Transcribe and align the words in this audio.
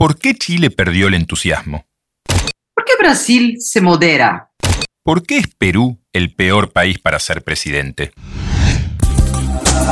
¿Por 0.00 0.16
qué 0.16 0.32
Chile 0.34 0.70
perdió 0.70 1.08
el 1.08 1.14
entusiasmo? 1.14 1.84
¿Por 2.26 2.86
qué 2.86 2.92
Brasil 2.98 3.58
se 3.60 3.82
modera? 3.82 4.50
¿Por 5.02 5.24
qué 5.24 5.36
es 5.36 5.48
Perú 5.58 6.00
el 6.14 6.34
peor 6.34 6.72
país 6.72 6.98
para 6.98 7.18
ser 7.18 7.44
presidente? 7.44 8.10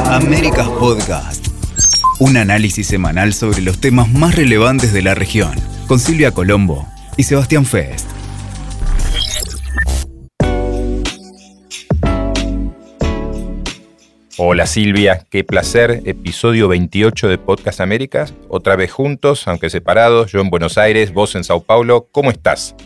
Américas 0.06 0.66
Podcast. 0.66 1.48
Un 2.20 2.38
análisis 2.38 2.86
semanal 2.86 3.34
sobre 3.34 3.60
los 3.60 3.82
temas 3.82 4.10
más 4.10 4.34
relevantes 4.34 4.94
de 4.94 5.02
la 5.02 5.14
región, 5.14 5.52
con 5.86 5.98
Silvia 5.98 6.30
Colombo 6.30 6.88
y 7.18 7.24
Sebastián 7.24 7.66
Fest. 7.66 8.08
Hola 14.40 14.68
Silvia, 14.68 15.26
qué 15.30 15.42
placer. 15.42 16.00
Episodio 16.04 16.68
28 16.68 17.26
de 17.26 17.38
Podcast 17.38 17.80
Américas. 17.80 18.32
Otra 18.48 18.76
vez 18.76 18.92
juntos, 18.92 19.48
aunque 19.48 19.68
separados. 19.68 20.30
Yo 20.30 20.40
en 20.40 20.48
Buenos 20.48 20.78
Aires, 20.78 21.12
vos 21.12 21.34
en 21.34 21.42
Sao 21.42 21.60
Paulo. 21.60 22.06
¿Cómo 22.12 22.30
estás? 22.30 22.76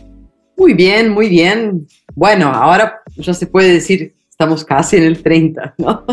Muy 0.57 0.73
bien, 0.73 1.11
muy 1.11 1.29
bien. 1.29 1.87
Bueno, 2.15 2.49
ahora 2.49 3.03
ya 3.17 3.35
se 3.35 3.47
puede 3.47 3.71
decir, 3.71 4.15
estamos 4.31 4.65
casi 4.65 4.97
en 4.97 5.03
el 5.03 5.23
30, 5.23 5.75
¿no? 5.77 6.07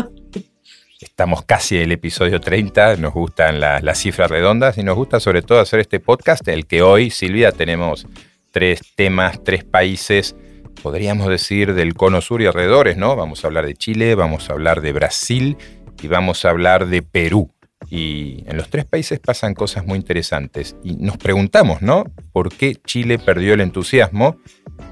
Estamos 1.00 1.42
casi 1.46 1.76
en 1.76 1.84
el 1.84 1.92
episodio 1.92 2.38
30, 2.38 2.96
nos 2.96 3.14
gustan 3.14 3.60
las 3.60 3.98
cifras 3.98 4.30
redondas 4.30 4.76
y 4.76 4.82
nos 4.82 4.94
gusta 4.94 5.20
sobre 5.20 5.40
todo 5.40 5.60
hacer 5.60 5.80
este 5.80 6.00
podcast, 6.00 6.46
el 6.48 6.66
que 6.66 6.82
hoy, 6.82 7.08
Silvia, 7.08 7.50
tenemos 7.50 8.06
tres 8.50 8.82
temas, 8.94 9.42
tres 9.42 9.64
países 9.64 10.36
podríamos 10.82 11.28
decir, 11.28 11.74
del 11.74 11.94
cono 11.94 12.20
sur 12.20 12.42
y 12.42 12.46
alrededores, 12.46 12.96
¿no? 12.96 13.16
Vamos 13.16 13.44
a 13.44 13.48
hablar 13.48 13.66
de 13.66 13.74
Chile, 13.74 14.14
vamos 14.14 14.50
a 14.50 14.54
hablar 14.54 14.80
de 14.80 14.92
Brasil 14.92 15.56
y 16.02 16.08
vamos 16.08 16.44
a 16.44 16.50
hablar 16.50 16.86
de 16.86 17.02
Perú. 17.02 17.52
Y 17.88 18.44
en 18.46 18.56
los 18.56 18.68
tres 18.68 18.84
países 18.84 19.18
pasan 19.18 19.54
cosas 19.54 19.86
muy 19.86 19.96
interesantes. 19.96 20.76
Y 20.84 20.96
nos 20.96 21.16
preguntamos, 21.16 21.82
¿no? 21.82 22.04
¿Por 22.32 22.54
qué 22.54 22.76
Chile 22.84 23.18
perdió 23.18 23.54
el 23.54 23.60
entusiasmo? 23.60 24.36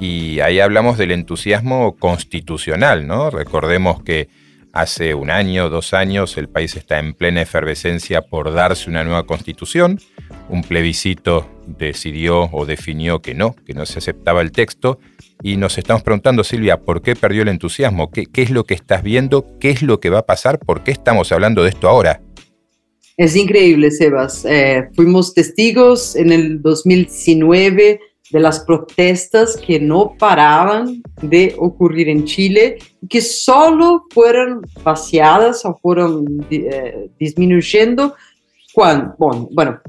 Y 0.01 0.41
ahí 0.41 0.61
hablamos 0.61 0.99
del 0.99 1.13
entusiasmo 1.13 1.97
constitucional, 1.97 3.07
¿no? 3.07 3.31
Recordemos 3.31 4.03
que 4.03 4.29
hace 4.73 5.15
un 5.15 5.31
año, 5.31 5.71
dos 5.71 5.93
años, 5.95 6.37
el 6.39 6.49
país 6.49 6.77
está 6.77 6.99
en 6.99 7.15
plena 7.15 7.43
efervescencia 7.43 8.23
por 8.23 8.53
darse 8.53 8.89
una 8.91 9.05
nueva 9.05 9.25
constitución. 9.25 9.99
Un 10.49 10.63
plebiscito 10.63 11.47
decidió 11.67 12.49
o 12.53 12.65
definió 12.65 13.21
que 13.21 13.35
no, 13.35 13.55
que 13.67 13.75
no 13.75 13.85
se 13.85 13.99
aceptaba 13.99 14.41
el 14.41 14.53
texto 14.53 14.99
y 15.43 15.57
nos 15.57 15.79
estamos 15.79 16.03
preguntando, 16.03 16.43
Silvia, 16.43 16.81
¿por 16.81 17.03
qué 17.03 17.15
perdió 17.15 17.43
el 17.43 17.49
entusiasmo? 17.49 18.11
¿Qué, 18.11 18.27
es 18.33 18.51
lo 18.51 18.65
que 18.65 18.75
estás 18.75 19.03
viendo? 19.03 19.47
¿Qué 19.61 19.71
es 19.71 19.83
lo 19.83 20.01
que 20.01 20.11
va 20.11 20.21
a 20.21 20.27
pasar? 20.27 20.59
¿Por 20.59 20.83
qué 20.83 20.91
estamos 20.91 21.31
hablando 21.31 21.63
de 21.63 21.69
esto 21.69 21.89
ahora? 21.89 22.21
Es 23.17 23.37
increíble, 23.37 23.91
Sebas. 23.91 24.45
Eh, 24.45 24.89
fuimos 24.95 25.35
testigos 25.35 26.17
en 26.17 26.33
el 26.33 26.63
2019 26.63 28.01
de 28.31 28.41
las 28.41 28.61
protestas 28.61 29.57
que 29.57 29.79
no 29.79 30.15
paraban 30.19 31.03
de 31.23 31.55
ocurrir 31.59 32.09
en 32.09 32.25
Chile 32.25 32.79
que 33.09 33.21
solo 33.21 34.05
fueron 34.11 34.63
vaciadas 34.83 35.65
o 35.65 35.79
fueron 35.81 36.47
eh, 36.51 37.11
disminuyendo 37.19 38.15
bueno, 38.79 39.17
bueno, 39.51 39.81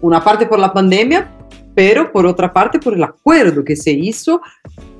una 0.00 0.22
parte 0.22 0.46
por 0.46 0.58
la 0.58 0.72
pandemia, 0.72 1.30
pero 1.74 2.10
por 2.12 2.26
otra 2.26 2.52
parte 2.52 2.78
por 2.78 2.94
el 2.94 3.02
acuerdo 3.02 3.64
que 3.64 3.76
se 3.76 3.90
hizo 3.90 4.40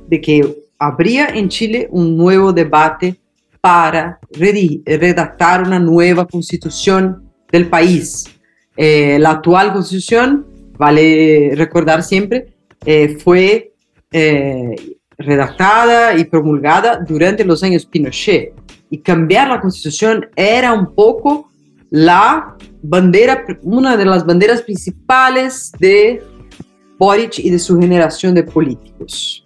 de 0.08 0.20
que 0.20 0.64
habría 0.78 1.28
en 1.28 1.48
Chile 1.48 1.88
un 1.91 2.16
nuevo 2.16 2.53
debate 2.53 3.16
para 3.61 4.19
redactar 4.30 5.62
una 5.62 5.78
nueva 5.78 6.27
constitución 6.27 7.30
del 7.50 7.69
país. 7.69 8.25
Eh, 8.77 9.19
la 9.19 9.30
actual 9.30 9.72
constitución, 9.72 10.47
vale 10.78 11.53
recordar 11.56 12.03
siempre, 12.03 12.55
eh, 12.84 13.16
fue 13.19 13.72
eh, 14.12 14.97
redactada 15.19 16.16
y 16.16 16.25
promulgada 16.25 17.00
durante 17.06 17.44
los 17.44 17.62
años 17.62 17.86
Pinochet. 17.86 18.53
Y 18.91 18.98
cambiar 18.98 19.48
la 19.48 19.60
constitución 19.60 20.28
era 20.37 20.72
un 20.72 20.94
poco 20.94 21.50
la 21.91 22.56
bandera, 22.82 23.44
una 23.62 23.97
de 23.97 24.04
las 24.04 24.24
banderas 24.26 24.62
principales 24.62 25.72
de 25.78 26.22
Boric 26.98 27.38
y 27.38 27.50
de 27.50 27.58
su 27.58 27.78
generación 27.78 28.34
de 28.34 28.42
políticos. 28.42 29.44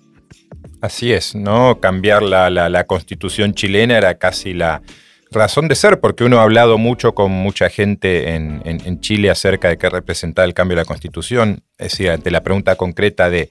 Así 0.80 1.12
es, 1.12 1.34
¿no? 1.34 1.78
Cambiar 1.80 2.22
la, 2.22 2.84
constitución 2.84 3.52
chilena 3.52 3.98
era 3.98 4.14
casi 4.14 4.54
la 4.54 4.82
razón 5.30 5.68
de 5.68 5.74
ser, 5.74 6.00
porque 6.00 6.24
uno 6.24 6.40
ha 6.40 6.42
hablado 6.42 6.78
mucho 6.78 7.14
con 7.14 7.30
mucha 7.30 7.68
gente 7.68 8.34
en, 8.34 9.00
Chile 9.00 9.30
acerca 9.30 9.68
de 9.68 9.78
qué 9.78 9.90
representaba 9.90 10.46
el 10.46 10.54
cambio 10.54 10.76
de 10.76 10.82
la 10.82 10.86
constitución. 10.86 11.62
Es 11.76 11.92
decir, 11.92 12.10
ante 12.10 12.30
la 12.30 12.42
pregunta 12.42 12.76
concreta 12.76 13.28
de 13.28 13.50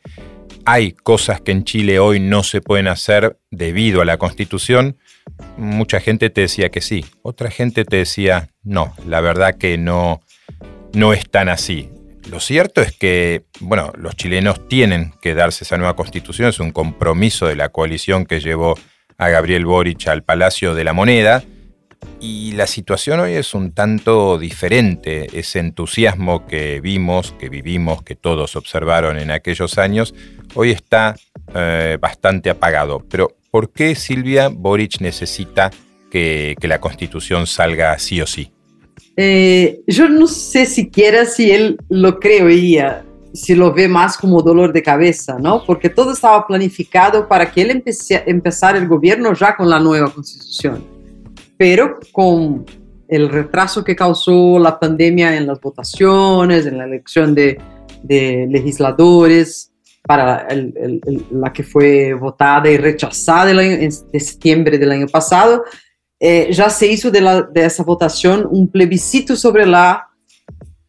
hay 0.65 0.91
cosas 0.91 1.39
que 1.41 1.51
en 1.51 1.63
Chile 1.63 1.99
hoy 1.99 2.19
no 2.19 2.43
se 2.43 2.61
pueden 2.61 2.87
hacer 2.87 3.37
debido 3.51 4.01
a 4.01 4.05
la 4.05 4.17
constitución, 4.17 4.97
mucha 5.57 5.99
gente 5.99 6.29
te 6.29 6.41
decía 6.41 6.69
que 6.69 6.81
sí, 6.81 7.05
otra 7.21 7.51
gente 7.51 7.85
te 7.85 7.97
decía 7.97 8.49
no, 8.63 8.93
la 9.05 9.21
verdad 9.21 9.55
que 9.55 9.77
no, 9.77 10.21
no 10.93 11.13
es 11.13 11.29
tan 11.29 11.49
así. 11.49 11.89
Lo 12.29 12.39
cierto 12.39 12.81
es 12.81 12.91
que, 12.91 13.45
bueno, 13.59 13.91
los 13.97 14.15
chilenos 14.15 14.67
tienen 14.67 15.13
que 15.21 15.33
darse 15.33 15.63
esa 15.63 15.77
nueva 15.77 15.95
constitución, 15.95 16.49
es 16.49 16.59
un 16.59 16.71
compromiso 16.71 17.47
de 17.47 17.55
la 17.55 17.69
coalición 17.69 18.25
que 18.25 18.39
llevó 18.39 18.75
a 19.17 19.29
Gabriel 19.29 19.65
Boric 19.65 20.07
al 20.07 20.23
Palacio 20.23 20.75
de 20.75 20.83
la 20.83 20.93
Moneda, 20.93 21.43
y 22.21 22.51
la 22.53 22.67
situación 22.67 23.19
hoy 23.19 23.33
es 23.33 23.53
un 23.53 23.71
tanto 23.71 24.37
diferente. 24.37 25.27
Ese 25.37 25.59
entusiasmo 25.59 26.45
que 26.47 26.81
vimos, 26.81 27.33
que 27.39 27.49
vivimos, 27.49 28.03
que 28.03 28.15
todos 28.15 28.55
observaron 28.55 29.17
en 29.17 29.31
aquellos 29.31 29.77
años, 29.77 30.13
hoy 30.53 30.71
está 30.71 31.15
eh, 31.55 31.97
bastante 31.99 32.49
apagado. 32.49 33.05
Pero, 33.09 33.37
¿por 33.51 33.71
qué 33.71 33.95
Silvia 33.95 34.49
Boric 34.49 35.01
necesita 35.01 35.71
que, 36.11 36.55
que 36.59 36.67
la 36.67 36.79
constitución 36.79 37.47
salga 37.47 37.97
sí 37.99 38.21
o 38.21 38.27
sí? 38.27 38.51
Eh, 39.21 39.81
yo 39.85 40.07
no 40.07 40.27
sé 40.27 40.65
siquiera 40.65 41.25
si 41.25 41.51
él 41.51 41.77
lo 41.89 42.19
creía, 42.19 43.03
si 43.33 43.53
lo 43.53 43.73
ve 43.73 43.87
más 43.87 44.17
como 44.17 44.41
dolor 44.41 44.71
de 44.71 44.81
cabeza, 44.81 45.37
¿no? 45.37 45.63
Porque 45.65 45.89
todo 45.89 46.13
estaba 46.13 46.47
planificado 46.47 47.27
para 47.27 47.51
que 47.51 47.63
él 47.63 47.83
empezara 48.25 48.77
el 48.77 48.87
gobierno 48.87 49.33
ya 49.33 49.55
con 49.55 49.69
la 49.69 49.79
nueva 49.79 50.09
constitución. 50.09 50.85
Pero 51.57 51.99
con 52.13 52.65
el 53.09 53.27
retraso 53.27 53.83
que 53.83 53.95
causó 53.95 54.59
la 54.59 54.79
pandemia 54.79 55.35
en 55.35 55.47
las 55.47 55.59
votaciones, 55.59 56.65
en 56.65 56.77
la 56.77 56.85
elección 56.85 57.35
de, 57.35 57.59
legisladores, 58.07 59.68
para 60.09 60.47
la 61.29 61.53
que 61.53 61.61
fue 61.61 62.15
votada 62.15 62.67
y 62.67 62.77
rechazada 62.77 63.51
en 63.51 63.91
septiembre 63.91 64.79
del 64.79 64.91
año 64.91 65.05
pasado, 65.05 65.63
eh, 66.19 66.49
ya 66.51 66.67
se 66.71 66.87
hizo 66.87 67.11
de, 67.11 67.21
la, 67.21 67.43
de, 67.43 67.63
esa 67.63 67.83
votación 67.83 68.47
un 68.49 68.71
plebiscito 68.71 69.35
sobre 69.35 69.67
la, 69.67 70.09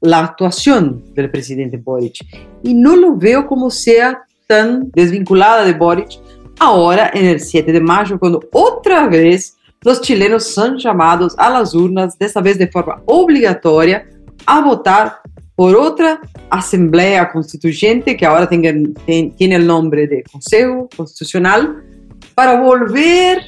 la 0.00 0.20
actuación 0.20 1.04
del 1.12 1.30
presidente 1.30 1.76
Boric. 1.76 2.25
Y 2.62 2.72
no 2.72 2.97
lo 2.97 3.14
veo 3.14 3.47
como 3.47 3.69
sea 3.69 4.22
tan 4.47 4.91
desvinculada 4.91 5.66
de 5.66 5.75
Boric 5.75 6.19
ahora 6.59 7.10
en 7.12 7.26
el 7.26 7.41
7 7.41 7.70
de 7.70 7.80
mayo, 7.82 8.19
cuando 8.19 8.41
otra 8.53 9.06
vez 9.06 9.59
los 9.82 10.00
chilenos 10.00 10.44
son 10.44 10.78
llamados 10.78 11.34
a 11.36 11.50
las 11.50 11.75
urnas, 11.75 12.19
desta 12.19 12.41
vez 12.41 12.56
de 12.56 12.69
forma 12.69 13.03
obligatoria, 13.04 14.09
a 14.47 14.62
votar 14.62 15.19
por 15.60 15.76
otra 15.76 16.22
asamblea 16.48 17.31
constituyente 17.31 18.16
que 18.16 18.25
ahora 18.25 18.48
tenga, 18.48 18.72
tiene 19.04 19.56
el 19.56 19.66
nombre 19.66 20.06
de 20.06 20.22
Consejo 20.22 20.88
Constitucional, 20.97 21.84
para 22.34 22.59
volver 22.59 23.43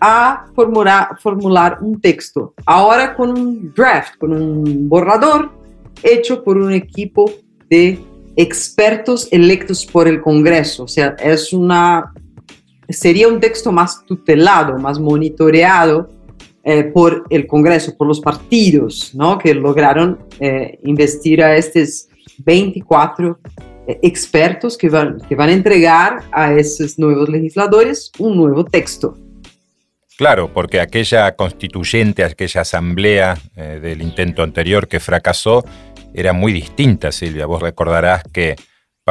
a 0.00 0.46
formular, 0.54 1.10
formular 1.20 1.76
un 1.82 2.00
texto, 2.00 2.54
ahora 2.64 3.14
con 3.14 3.38
un 3.38 3.70
draft, 3.74 4.16
con 4.16 4.32
un 4.32 4.88
borrador 4.88 5.52
hecho 6.02 6.42
por 6.42 6.56
un 6.56 6.72
equipo 6.72 7.30
de 7.68 8.00
expertos 8.34 9.28
electos 9.30 9.84
por 9.84 10.08
el 10.08 10.22
Congreso. 10.22 10.84
O 10.84 10.88
sea, 10.88 11.16
es 11.22 11.52
una, 11.52 12.14
sería 12.88 13.28
un 13.28 13.40
texto 13.40 13.70
más 13.70 14.02
tutelado, 14.06 14.78
más 14.78 14.98
monitoreado 14.98 16.08
eh, 16.64 16.84
por 16.84 17.24
el 17.30 17.46
Congreso, 17.46 17.96
por 17.96 18.06
los 18.06 18.20
partidos, 18.20 19.14
¿no? 19.14 19.38
Que 19.38 19.54
lograron 19.54 20.18
eh, 20.40 20.78
investir 20.84 21.42
a 21.42 21.56
estos 21.56 22.08
24 22.38 23.38
eh, 23.86 23.98
expertos 24.02 24.78
que 24.78 24.88
van, 24.88 25.18
que 25.28 25.34
van 25.34 25.48
a 25.48 25.52
entregar 25.52 26.22
a 26.30 26.52
esos 26.52 26.98
nuevos 26.98 27.28
legisladores 27.28 28.12
un 28.18 28.36
nuevo 28.36 28.64
texto. 28.64 29.16
Claro, 30.16 30.52
porque 30.52 30.80
aquella 30.80 31.34
constituyente, 31.34 32.22
aquella 32.22 32.60
asamblea 32.60 33.36
eh, 33.56 33.80
del 33.82 34.02
intento 34.02 34.42
anterior 34.42 34.86
que 34.86 35.00
fracasó, 35.00 35.64
era 36.14 36.32
muy 36.32 36.52
distinta, 36.52 37.10
Silvia. 37.10 37.46
Vos 37.46 37.60
recordarás 37.60 38.22
que 38.32 38.54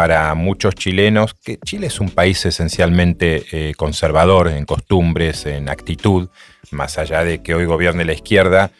para 0.01 0.33
muchos 0.33 0.73
chilenos, 0.73 1.35
que 1.35 1.59
Chile 1.59 1.85
es 1.85 1.99
un 1.99 2.09
país 2.09 2.43
esencialmente 2.47 3.43
eh, 3.51 3.75
conservador 3.77 4.47
en 4.47 4.65
costumbres, 4.65 5.45
en 5.45 5.69
actitud, 5.69 6.27
más 6.71 6.97
allá 6.97 7.23
de 7.23 7.43
que 7.43 7.53
hoy 7.53 7.65
gobierne 7.65 8.03
la 8.03 8.13
izquierda, 8.13 8.71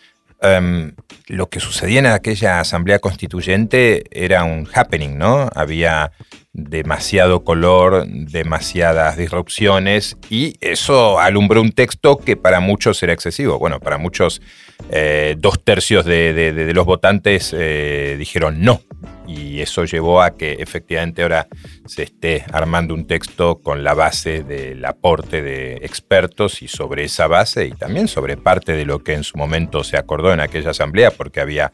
em, 0.42 0.94
lo 1.28 1.48
que 1.48 1.60
sucedía 1.60 2.00
en 2.00 2.08
aquella 2.08 2.60
asamblea 2.60 2.98
constituyente 2.98 4.04
era 4.10 4.44
un 4.46 4.68
happening, 4.74 5.20
¿no? 5.20 5.48
Había 5.54 6.12
demasiado 6.54 7.46
color, 7.46 8.06
demasiadas 8.08 9.16
disrupciones 9.16 10.18
y 10.30 10.56
eso 10.60 11.20
alumbró 11.20 11.62
un 11.62 11.72
texto 11.72 12.18
que 12.18 12.36
para 12.36 12.60
muchos 12.60 13.02
era 13.04 13.14
excesivo. 13.14 13.58
Bueno, 13.58 13.80
para 13.80 13.98
muchos 13.98 14.42
eh, 14.90 15.36
dos 15.38 15.64
tercios 15.64 16.06
de, 16.06 16.72
los 16.74 16.86
votantes 16.86 17.56
eh, 17.58 18.16
dijeron 18.20 18.62
no 18.62 18.82
y 19.28 19.62
eso 19.62 19.86
llevó 19.86 20.22
a 20.22 20.32
que 20.32 20.54
efectivamente 20.54 21.22
ahora 21.22 21.48
se 21.86 22.04
esté 22.04 22.44
armando 22.52 22.94
un 22.94 23.08
texto 23.08 23.60
con 23.62 23.84
la 23.84 23.94
base 23.94 24.44
del 24.44 24.84
aporte 24.84 25.42
de 25.42 25.76
expertos 25.84 26.62
y 26.62 26.68
sobre 26.68 27.06
esa 27.06 27.28
base 27.28 27.66
y 27.68 27.72
también 27.72 28.10
sobre 28.10 28.36
parte 28.36 28.74
de 28.74 28.86
lo 28.86 29.00
que 29.00 29.14
en 29.14 29.24
su 29.24 29.38
momento 29.38 29.86
se 29.86 29.98
acordó 29.98 30.34
en 30.34 30.42
aquella 30.42 30.72
asamblea 30.72 31.12
porque 31.12 31.40
había 31.40 31.72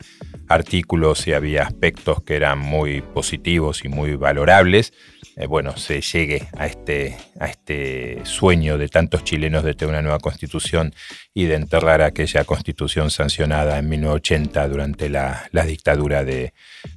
artículos 0.47 1.27
y 1.27 1.33
había 1.33 1.63
aspectos 1.63 2.21
que 2.23 2.35
eran 2.35 2.59
muy 2.59 3.01
positivos 3.01 3.83
y 3.85 3.89
muy 3.89 4.15
valorables, 4.15 4.93
eh, 5.35 5.45
bueno, 5.45 5.77
se 5.77 6.01
llegue 6.01 6.47
a 6.57 6.65
este, 6.65 7.15
a 7.39 7.47
este 7.47 8.21
sueño 8.23 8.77
de 8.77 8.89
tantos 8.89 9.23
chilenos 9.23 9.63
de 9.63 9.75
tener 9.75 9.93
una 9.93 10.01
nueva 10.01 10.19
constitución 10.19 10.93
y 11.33 11.45
de 11.45 11.55
enterrar 11.55 12.01
aquella 12.01 12.43
constitución 12.43 13.11
sancionada 13.11 13.77
en 13.77 13.87
1980 13.87 14.67
durante 14.67 15.09
la, 15.09 15.47
dictadura 15.67 16.23
de, 16.23 16.53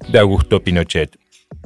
de 0.09 0.19
Augusto 0.19 0.63
Pinochet. 0.63 1.17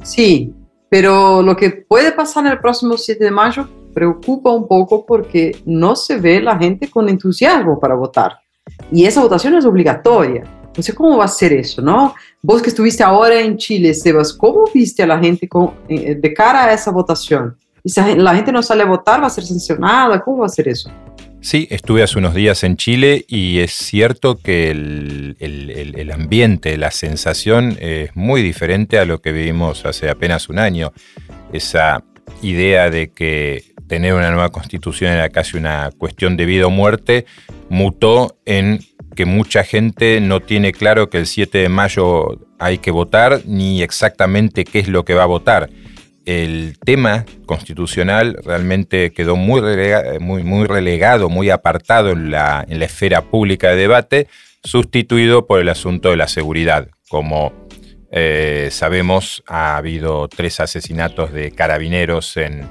Sí, 0.02 0.52
pero 0.90 1.40
lo 1.42 1.56
que 1.56 1.70
puede 1.70 2.12
pasar 2.12 2.46
el 2.46 2.58
próximo 2.58 2.98
7 2.98 3.24
de 3.24 3.30
mayo 3.30 3.68
preocupa 3.94 4.52
un 4.52 4.68
poco 4.68 5.06
porque 5.06 5.56
no 5.64 5.96
se 5.96 6.18
ve 6.18 6.42
la 6.42 6.58
gente 6.58 6.90
con 6.90 7.08
entusiasmo 7.08 7.80
para 7.80 7.94
votar. 7.94 8.38
Y 8.92 9.06
esa 9.06 9.22
votación 9.22 9.54
es 9.54 9.64
obligatoria. 9.64 10.44
No 10.76 10.82
sé 10.82 10.94
cómo 10.94 11.16
va 11.16 11.24
a 11.24 11.28
ser 11.28 11.52
eso, 11.52 11.80
¿no? 11.80 12.14
Vos 12.42 12.60
que 12.60 12.68
estuviste 12.68 13.02
ahora 13.02 13.40
en 13.40 13.56
Chile, 13.56 13.94
Sebas, 13.94 14.32
¿cómo 14.32 14.64
viste 14.72 15.02
a 15.02 15.06
la 15.06 15.18
gente 15.18 15.48
con, 15.48 15.72
eh, 15.88 16.14
de 16.14 16.34
cara 16.34 16.66
a 16.66 16.72
esa 16.72 16.90
votación? 16.90 17.56
Y 17.82 17.88
si 17.88 18.00
la 18.16 18.34
gente 18.34 18.52
no 18.52 18.62
sale 18.62 18.82
a 18.82 18.86
votar, 18.86 19.22
¿va 19.22 19.26
a 19.28 19.30
ser 19.30 19.44
sancionada? 19.44 20.20
¿Cómo 20.20 20.38
va 20.38 20.46
a 20.46 20.50
ser 20.50 20.68
eso? 20.68 20.90
Sí, 21.40 21.68
estuve 21.70 22.02
hace 22.02 22.18
unos 22.18 22.34
días 22.34 22.64
en 22.64 22.76
Chile 22.76 23.24
y 23.28 23.60
es 23.60 23.72
cierto 23.72 24.36
que 24.36 24.70
el, 24.70 25.36
el, 25.38 26.10
ambiente, 26.10 26.76
la 26.76 26.90
sensación 26.90 27.76
es 27.78 28.14
muy 28.16 28.42
diferente 28.42 28.98
a 28.98 29.04
lo 29.04 29.20
que 29.20 29.30
vivimos 29.30 29.86
hace 29.86 30.10
apenas 30.10 30.48
un 30.48 30.58
año. 30.58 30.92
Esa 31.52 32.02
idea 32.42 32.90
de 32.90 33.12
que 33.12 33.62
tener 33.86 34.14
una 34.14 34.30
nueva 34.30 34.50
constitución 34.50 35.12
era 35.12 35.28
casi 35.28 35.56
una 35.56 35.90
cuestión 35.96 36.36
de 36.36 36.46
vida 36.46 36.66
o 36.66 36.70
muerte, 36.70 37.26
mutó 37.68 38.38
en 38.44 38.80
que 39.16 39.24
mucha 39.24 39.64
gente 39.64 40.20
no 40.20 40.40
tiene 40.40 40.70
claro 40.72 41.10
que 41.10 41.18
el 41.18 41.26
7 41.26 41.58
de 41.58 41.68
mayo 41.68 42.38
hay 42.60 42.78
que 42.78 42.92
votar 42.92 43.40
ni 43.46 43.82
exactamente 43.82 44.64
qué 44.64 44.78
es 44.78 44.88
lo 44.88 45.04
que 45.04 45.14
va 45.14 45.24
a 45.24 45.26
votar. 45.26 45.68
El 46.24 46.76
tema 46.84 47.24
constitucional 47.46 48.36
realmente 48.44 49.12
quedó 49.12 49.34
muy 49.36 49.60
relegado, 49.60 50.20
muy, 50.20 50.44
muy, 50.44 50.66
relegado, 50.66 51.28
muy 51.28 51.50
apartado 51.50 52.10
en 52.10 52.30
la, 52.30 52.64
en 52.68 52.78
la 52.78 52.84
esfera 52.84 53.22
pública 53.22 53.70
de 53.70 53.76
debate, 53.76 54.28
sustituido 54.62 55.46
por 55.46 55.60
el 55.60 55.68
asunto 55.68 56.10
de 56.10 56.16
la 56.16 56.28
seguridad. 56.28 56.88
Como 57.08 57.52
eh, 58.10 58.68
sabemos, 58.70 59.42
ha 59.46 59.76
habido 59.76 60.28
tres 60.28 60.60
asesinatos 60.60 61.32
de 61.32 61.52
carabineros 61.52 62.36
en, 62.36 62.68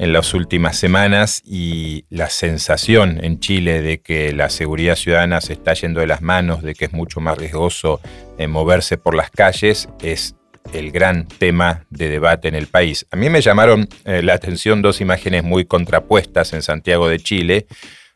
en 0.00 0.14
las 0.14 0.32
últimas 0.32 0.78
semanas 0.78 1.42
y 1.44 2.06
la 2.08 2.30
sensación 2.30 3.22
en 3.22 3.38
Chile 3.38 3.82
de 3.82 4.00
que 4.00 4.32
la 4.32 4.48
seguridad 4.48 4.96
ciudadana 4.96 5.42
se 5.42 5.52
está 5.52 5.74
yendo 5.74 6.00
de 6.00 6.06
las 6.06 6.22
manos, 6.22 6.62
de 6.62 6.74
que 6.74 6.86
es 6.86 6.92
mucho 6.94 7.20
más 7.20 7.36
riesgoso 7.36 8.00
eh, 8.38 8.46
moverse 8.46 8.96
por 8.96 9.14
las 9.14 9.30
calles, 9.30 9.90
es 10.00 10.36
el 10.72 10.90
gran 10.90 11.28
tema 11.28 11.84
de 11.90 12.08
debate 12.08 12.48
en 12.48 12.54
el 12.54 12.66
país. 12.66 13.06
A 13.10 13.16
mí 13.16 13.28
me 13.28 13.42
llamaron 13.42 13.88
eh, 14.06 14.22
la 14.22 14.32
atención 14.32 14.80
dos 14.80 15.02
imágenes 15.02 15.44
muy 15.44 15.66
contrapuestas 15.66 16.54
en 16.54 16.62
Santiago 16.62 17.06
de 17.06 17.18
Chile. 17.18 17.66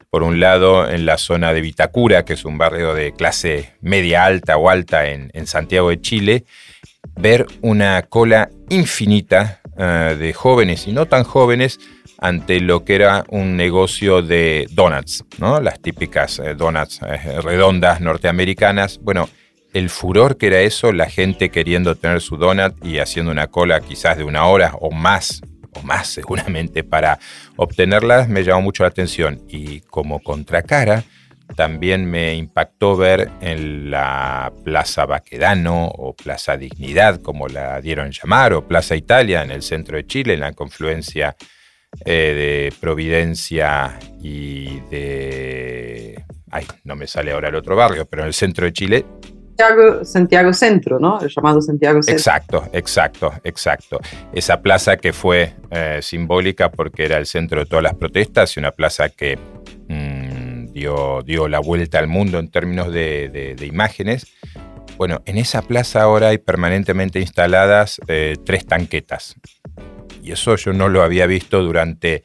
Por 0.08 0.22
un 0.22 0.40
lado, 0.40 0.88
en 0.88 1.04
la 1.04 1.19
zona 1.19 1.52
de 1.52 1.60
Vitacura, 1.60 2.25
que 2.25 2.32
es 2.32 2.46
un 2.46 2.56
barrio 2.56 2.94
de 2.94 3.12
clase 3.12 3.75
media 3.82 4.25
alta 4.25 4.56
o 4.56 4.70
alta 4.70 5.10
en, 5.10 5.31
en 5.34 5.46
Santiago 5.46 5.90
de 5.90 6.00
Chile, 6.00 6.44
ver 7.14 7.46
una 7.60 8.00
cola 8.02 8.48
infinita 8.70 9.60
eh, 9.76 10.17
de 10.19 10.32
jóvenes 10.32 10.87
y 10.87 10.93
no 10.93 11.06
tan 11.06 11.25
jóvenes 11.25 11.81
ante 12.19 12.61
lo 12.61 12.85
que 12.85 12.94
era 12.94 13.25
un 13.29 13.56
negocio 13.56 14.23
de 14.23 14.67
donuts, 14.71 15.25
¿no? 15.38 15.61
las 15.61 15.81
típicas 15.81 16.38
eh, 16.38 16.55
donuts 16.55 17.00
eh, 17.03 17.41
redondas 17.41 18.00
norteamericanas. 18.00 18.99
Bueno, 19.03 19.29
el 19.73 19.91
furor 19.91 20.37
que 20.37 20.47
era 20.47 20.61
eso, 20.61 20.93
la 20.93 21.11
gente 21.11 21.50
queriendo 21.50 21.97
tener 21.97 22.21
su 22.21 22.37
donut 22.37 22.75
y 22.85 22.99
haciendo 22.99 23.32
una 23.32 23.49
cola 23.49 23.81
quizás 23.81 24.17
de 24.17 24.25
una 24.25 24.47
hora 24.47 24.75
o 24.81 24.91
más, 24.91 25.43
o 25.73 25.82
más 25.82 26.06
seguramente 26.09 26.85
para 26.85 27.19
obtenerlas, 27.56 28.29
me 28.29 28.44
llamó 28.44 28.62
mucho 28.62 28.85
la 28.85 28.91
atención. 28.91 29.43
Y 29.49 29.81
como 29.81 30.20
contracara, 30.20 31.03
también 31.56 32.11
me 32.11 32.35
impactó 32.35 32.96
ver 32.96 33.31
en 33.41 33.91
la 33.91 34.52
Plaza 34.64 35.06
Baquedano 35.06 35.87
o 35.87 36.14
Plaza 36.14 36.56
Dignidad, 36.56 37.20
como 37.20 37.49
la 37.49 37.81
dieron 37.81 38.11
llamar, 38.11 38.52
o 38.52 38.67
Plaza 38.67 38.96
Italia 38.96 39.43
en 39.43 39.50
el 39.50 39.62
centro 39.62 39.96
de 39.96 40.06
Chile, 40.06 40.35
en 40.35 40.41
la 40.41 40.52
confluencia 40.52 41.37
eh, 42.05 42.70
de 42.70 42.81
Providencia 42.81 43.99
y 44.20 44.81
de... 44.91 46.25
Ay, 46.50 46.67
no 46.85 46.96
me 46.96 47.06
sale 47.06 47.32
ahora 47.32 47.49
el 47.49 47.55
otro 47.55 47.76
barrio, 47.76 48.06
pero 48.06 48.23
en 48.23 48.29
el 48.29 48.35
centro 48.35 48.64
de 48.64 48.73
Chile. 48.73 49.05
Santiago, 49.56 50.05
Santiago 50.05 50.52
Centro, 50.52 50.99
¿no? 50.99 51.20
El 51.20 51.29
llamado 51.29 51.61
Santiago 51.61 52.02
Centro. 52.02 52.19
Exacto, 52.19 52.69
exacto, 52.73 53.32
exacto. 53.44 54.00
Esa 54.32 54.61
plaza 54.61 54.96
que 54.96 55.12
fue 55.12 55.55
eh, 55.70 56.00
simbólica 56.02 56.70
porque 56.70 57.05
era 57.05 57.19
el 57.19 57.26
centro 57.26 57.61
de 57.61 57.67
todas 57.67 57.85
las 57.85 57.94
protestas 57.94 58.56
y 58.56 58.61
una 58.61 58.73
plaza 58.73 59.08
que... 59.11 59.38
Mm, 60.75 61.25
dio, 61.25 61.49
la 61.49 61.61
vuelta 61.61 61.99
al 61.99 62.09
mundo 62.09 62.38
en 62.38 62.50
términos 62.50 62.93
de, 62.93 63.56
imágenes. 63.62 64.26
Bueno, 64.97 65.23
en 65.26 65.38
esa 65.38 65.62
plaza 65.62 66.03
ahora 66.03 66.29
hay 66.29 66.38
permanentemente 66.38 67.21
instaladas 67.21 68.00
eh, 68.09 68.37
tres 68.44 68.67
tanquetas. 68.67 69.37
Y 70.23 70.32
eso 70.32 70.56
yo 70.56 70.73
no 70.73 70.88
lo 70.88 71.03
había 71.03 71.26
visto 71.26 71.62
durante 71.62 72.23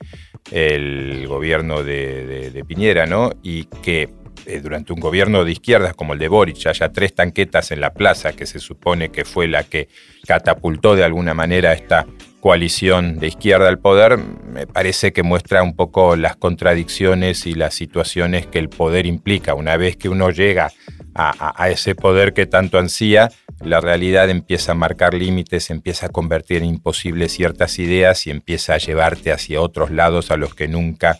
el 0.51 1.27
gobierno 1.27 1.83
de, 1.83 2.63
Piñera, 2.67 3.05
¿no? 3.05 3.31
Y 3.43 3.65
que 3.65 4.09
eh, 4.45 4.61
durante 4.61 4.93
un 4.93 4.99
gobierno 4.99 5.43
de 5.43 5.51
izquierdas 5.51 5.95
como 5.95 6.13
el 6.13 6.19
de 6.19 6.27
Boric 6.27 6.65
haya 6.67 6.91
tres 6.93 7.13
tanquetas 7.13 7.71
en 7.71 7.81
la 7.81 7.93
plaza, 7.93 8.33
que 8.33 8.45
se 8.45 8.59
supone 8.59 9.09
que 9.09 9.25
fue 9.25 9.47
la 9.47 9.63
que 9.63 9.89
catapultó 10.25 10.95
de 10.95 11.03
alguna 11.03 11.33
manera 11.33 11.73
esta 11.73 12.05
coalición 12.39 13.19
de 13.19 13.27
izquierda 13.27 13.67
al 13.67 13.79
poder, 13.79 14.17
me 14.17 14.65
parece 14.65 15.11
que 15.11 15.23
muestra 15.23 15.61
un 15.61 15.75
poco 15.75 16.15
las 16.15 16.35
contradicciones 16.35 17.45
y 17.45 17.53
las 17.53 17.73
situaciones 17.73 18.47
que 18.47 18.59
el 18.59 18.69
poder 18.69 19.05
implica. 19.05 19.53
Una 19.53 19.77
vez 19.77 19.97
que 19.97 20.09
uno 20.09 20.29
llega 20.29 20.71
a, 21.15 21.69
ese 21.69 21.95
poder 21.95 22.33
que 22.33 22.45
tanto 22.45 22.79
ansía, 22.79 23.29
la 23.61 23.81
realidad 23.81 24.29
empieza 24.29 24.71
a 24.71 24.75
marcar 24.75 25.13
límites, 25.13 25.69
empieza 25.69 26.05
a 26.05 26.09
convertir 26.09 26.57
en 26.57 26.65
imposibles 26.65 27.33
ciertas 27.33 27.77
ideas 27.77 28.25
y 28.25 28.31
empieza 28.31 28.75
a 28.75 28.77
llevarte 28.77 29.33
hacia 29.33 29.61
otros 29.61 29.91
lados 29.91 30.31
a 30.31 30.37
los 30.37 30.55
que 30.55 30.69
nunca 30.69 31.19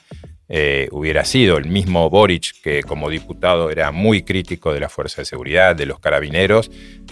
eh, 0.50 0.90
hubiera 0.92 1.26
sido. 1.26 1.58
El 1.58 1.70
mismo 1.70 2.10
Boric, 2.10 2.62
que 2.64 2.82
como 2.82 3.10
diputado 3.10 3.70
era 3.70 3.92
muy 3.92 4.24
crítico 4.24 4.74
de 4.74 4.80
la 4.80 4.90
Fuerza 4.90 5.22
de 5.22 5.26
Seguridad, 5.26 5.76
de 5.76 5.86
los 5.86 6.00
carabineros, 6.00 6.72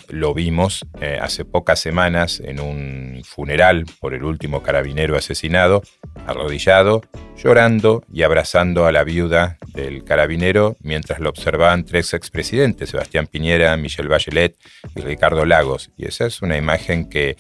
lo 0.10 0.34
vimos 0.34 0.86
eh, 1.02 1.20
hace 1.22 1.46
pocas 1.46 1.80
semanas 1.80 2.42
en 2.44 2.60
un 2.60 3.22
funeral 3.24 3.86
por 4.00 4.14
el 4.14 4.24
último 4.24 4.64
carabinero 4.64 5.16
asesinado, 5.16 5.84
arrodillado, 6.26 7.04
llorando 7.38 8.04
y 8.12 8.24
abrazando 8.24 8.86
a 8.88 8.92
la 8.92 9.04
viuda 9.04 9.58
del 9.74 10.04
carabinero 10.04 10.76
mientras 10.82 11.20
lo 11.20 11.30
observaban 11.30 11.86
tres 11.86 12.14
expresidentes, 12.14 12.90
Sebastián 12.90 13.28
Piñera, 13.28 13.78
Michelle 13.78 14.10
Bachelet 14.10 14.56
y 14.96 15.02
Ricardo 15.02 15.46
Lagos. 15.46 15.92
Y 15.96 16.08
esa 16.08 16.26
es 16.26 16.42
una 16.42 16.58
imagen 16.58 17.08
que 17.10 17.38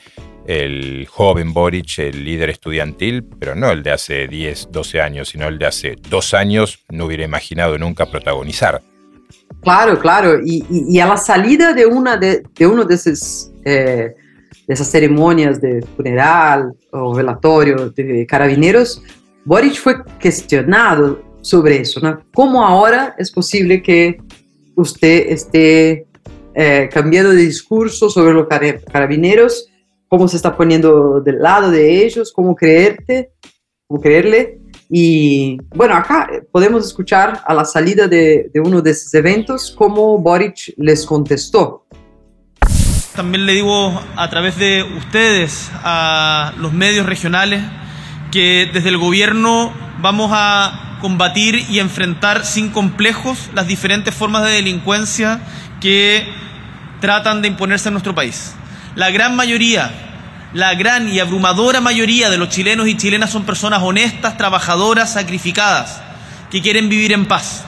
el 0.48 1.06
joven 1.08 1.54
Boric, 1.54 2.00
el 2.00 2.24
líder 2.24 2.50
estudiantil, 2.50 3.24
pero 3.24 3.54
no 3.54 3.70
el 3.70 3.84
de 3.84 3.92
hace 3.92 4.28
10, 4.28 4.70
12 4.72 5.02
años, 5.02 5.30
sino 5.30 5.48
el 5.48 5.60
de 5.60 5.66
hace 5.66 5.96
dos 6.10 6.34
años, 6.34 6.80
no 6.90 7.06
hubiera 7.06 7.26
imaginado 7.26 7.78
nunca 7.78 8.06
protagonizar. 8.06 8.82
Claro, 9.62 10.00
claro. 10.00 10.40
Y, 10.44 11.00
a 11.00 11.08
la 11.08 11.18
salida 11.18 11.74
de 11.74 11.86
una 11.86 12.16
de, 12.16 12.44
uno 12.62 12.86
de, 12.86 12.96
esos, 12.96 13.52
eh, 13.66 14.16
esas 14.68 14.90
ceremonias 14.90 15.60
de 15.60 15.86
funeral 15.96 16.72
o 16.92 17.14
velatorio 17.14 17.90
de 17.90 18.26
carabineros, 18.26 19.04
Boric 19.44 19.76
fue 19.76 20.02
cuestionado 20.22 21.22
sobre 21.42 21.82
eso, 21.82 22.00
¿no? 22.00 22.22
¿Cómo 22.34 22.66
ahora 22.66 23.16
es 23.18 23.32
posible 23.32 23.82
que 23.82 24.22
usted 24.76 25.28
esté 25.30 26.08
eh, 26.56 26.90
cambiando 26.92 27.32
de 27.32 27.38
discurso 27.38 28.10
sobre 28.10 28.34
los 28.34 28.48
carabineros? 28.48 29.70
¿Cómo 30.10 30.28
se 30.28 30.38
está 30.38 30.56
poniendo 30.56 31.22
del 31.22 31.40
lado 31.40 31.70
de 31.70 32.06
ellos? 32.06 32.32
¿Cómo 32.32 32.56
creerte? 32.56 33.32
¿Cómo 33.88 34.02
creerle? 34.02 34.60
Y 34.90 35.58
bueno, 35.76 35.96
acá 35.96 36.30
podemos 36.52 36.86
escuchar 36.86 37.42
a 37.46 37.54
la 37.54 37.66
salida 37.66 38.08
de, 38.08 38.50
de 38.54 38.60
uno 38.60 38.82
de 38.82 38.92
esos 38.92 39.14
eventos 39.14 39.74
cómo 39.78 40.18
Boric 40.18 40.74
les 40.78 41.06
contestó. 41.06 41.86
También 43.16 43.46
le 43.46 43.54
digo 43.54 44.00
a 44.16 44.30
través 44.30 44.58
de 44.58 44.84
ustedes, 44.98 45.70
a 45.84 46.54
los 46.58 46.72
medios 46.72 47.06
regionales, 47.06 47.64
que 48.32 48.70
desde 48.72 48.90
el 48.90 48.98
gobierno 48.98 49.74
vamos 50.02 50.32
a 50.34 51.00
combatir 51.02 51.56
y 51.70 51.80
enfrentar 51.80 52.46
sin 52.46 52.70
complejos 52.70 53.50
las 53.54 53.68
diferentes 53.68 54.14
formas 54.14 54.46
de 54.46 54.52
delincuencia 54.52 55.42
que 55.82 56.26
tratan 57.02 57.42
de 57.42 57.50
imponerse 57.50 57.90
en 57.90 57.94
nuestro 57.94 58.16
país. 58.16 58.56
La 58.98 59.12
gran 59.12 59.36
mayoría, 59.36 59.92
la 60.56 60.74
gran 60.74 61.08
y 61.08 61.20
abrumadora 61.20 61.82
mayoría 61.82 62.32
de 62.32 62.38
los 62.38 62.50
chilenos 62.50 62.88
y 62.88 62.98
chilenas 62.98 63.30
son 63.30 63.44
personas 63.44 63.84
honestas, 63.84 64.38
trabajadoras, 64.38 65.14
sacrificadas, 65.14 66.02
que 66.50 66.64
quieren 66.64 66.90
vivir 66.90 67.12
en 67.12 67.28
paz. 67.28 67.64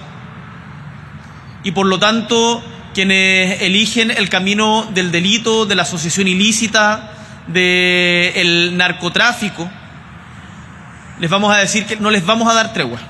Y 1.63 1.71
por 1.71 1.85
lo 1.85 1.99
tanto, 1.99 2.63
quienes 2.95 3.61
eligen 3.61 4.09
el 4.09 4.27
camino 4.27 4.89
del 4.91 5.11
delito, 5.11 5.67
de 5.67 5.75
la 5.75 5.83
asociación 5.83 6.27
ilícita, 6.27 7.11
del 7.45 8.75
narcotráfico, 8.75 9.69
les 11.19 11.29
vamos 11.29 11.53
a 11.53 11.59
decir 11.59 11.85
que 11.85 11.97
no 11.97 12.09
les 12.09 12.25
vamos 12.25 12.49
a 12.49 12.55
dar 12.55 12.73
tregua. 12.73 13.01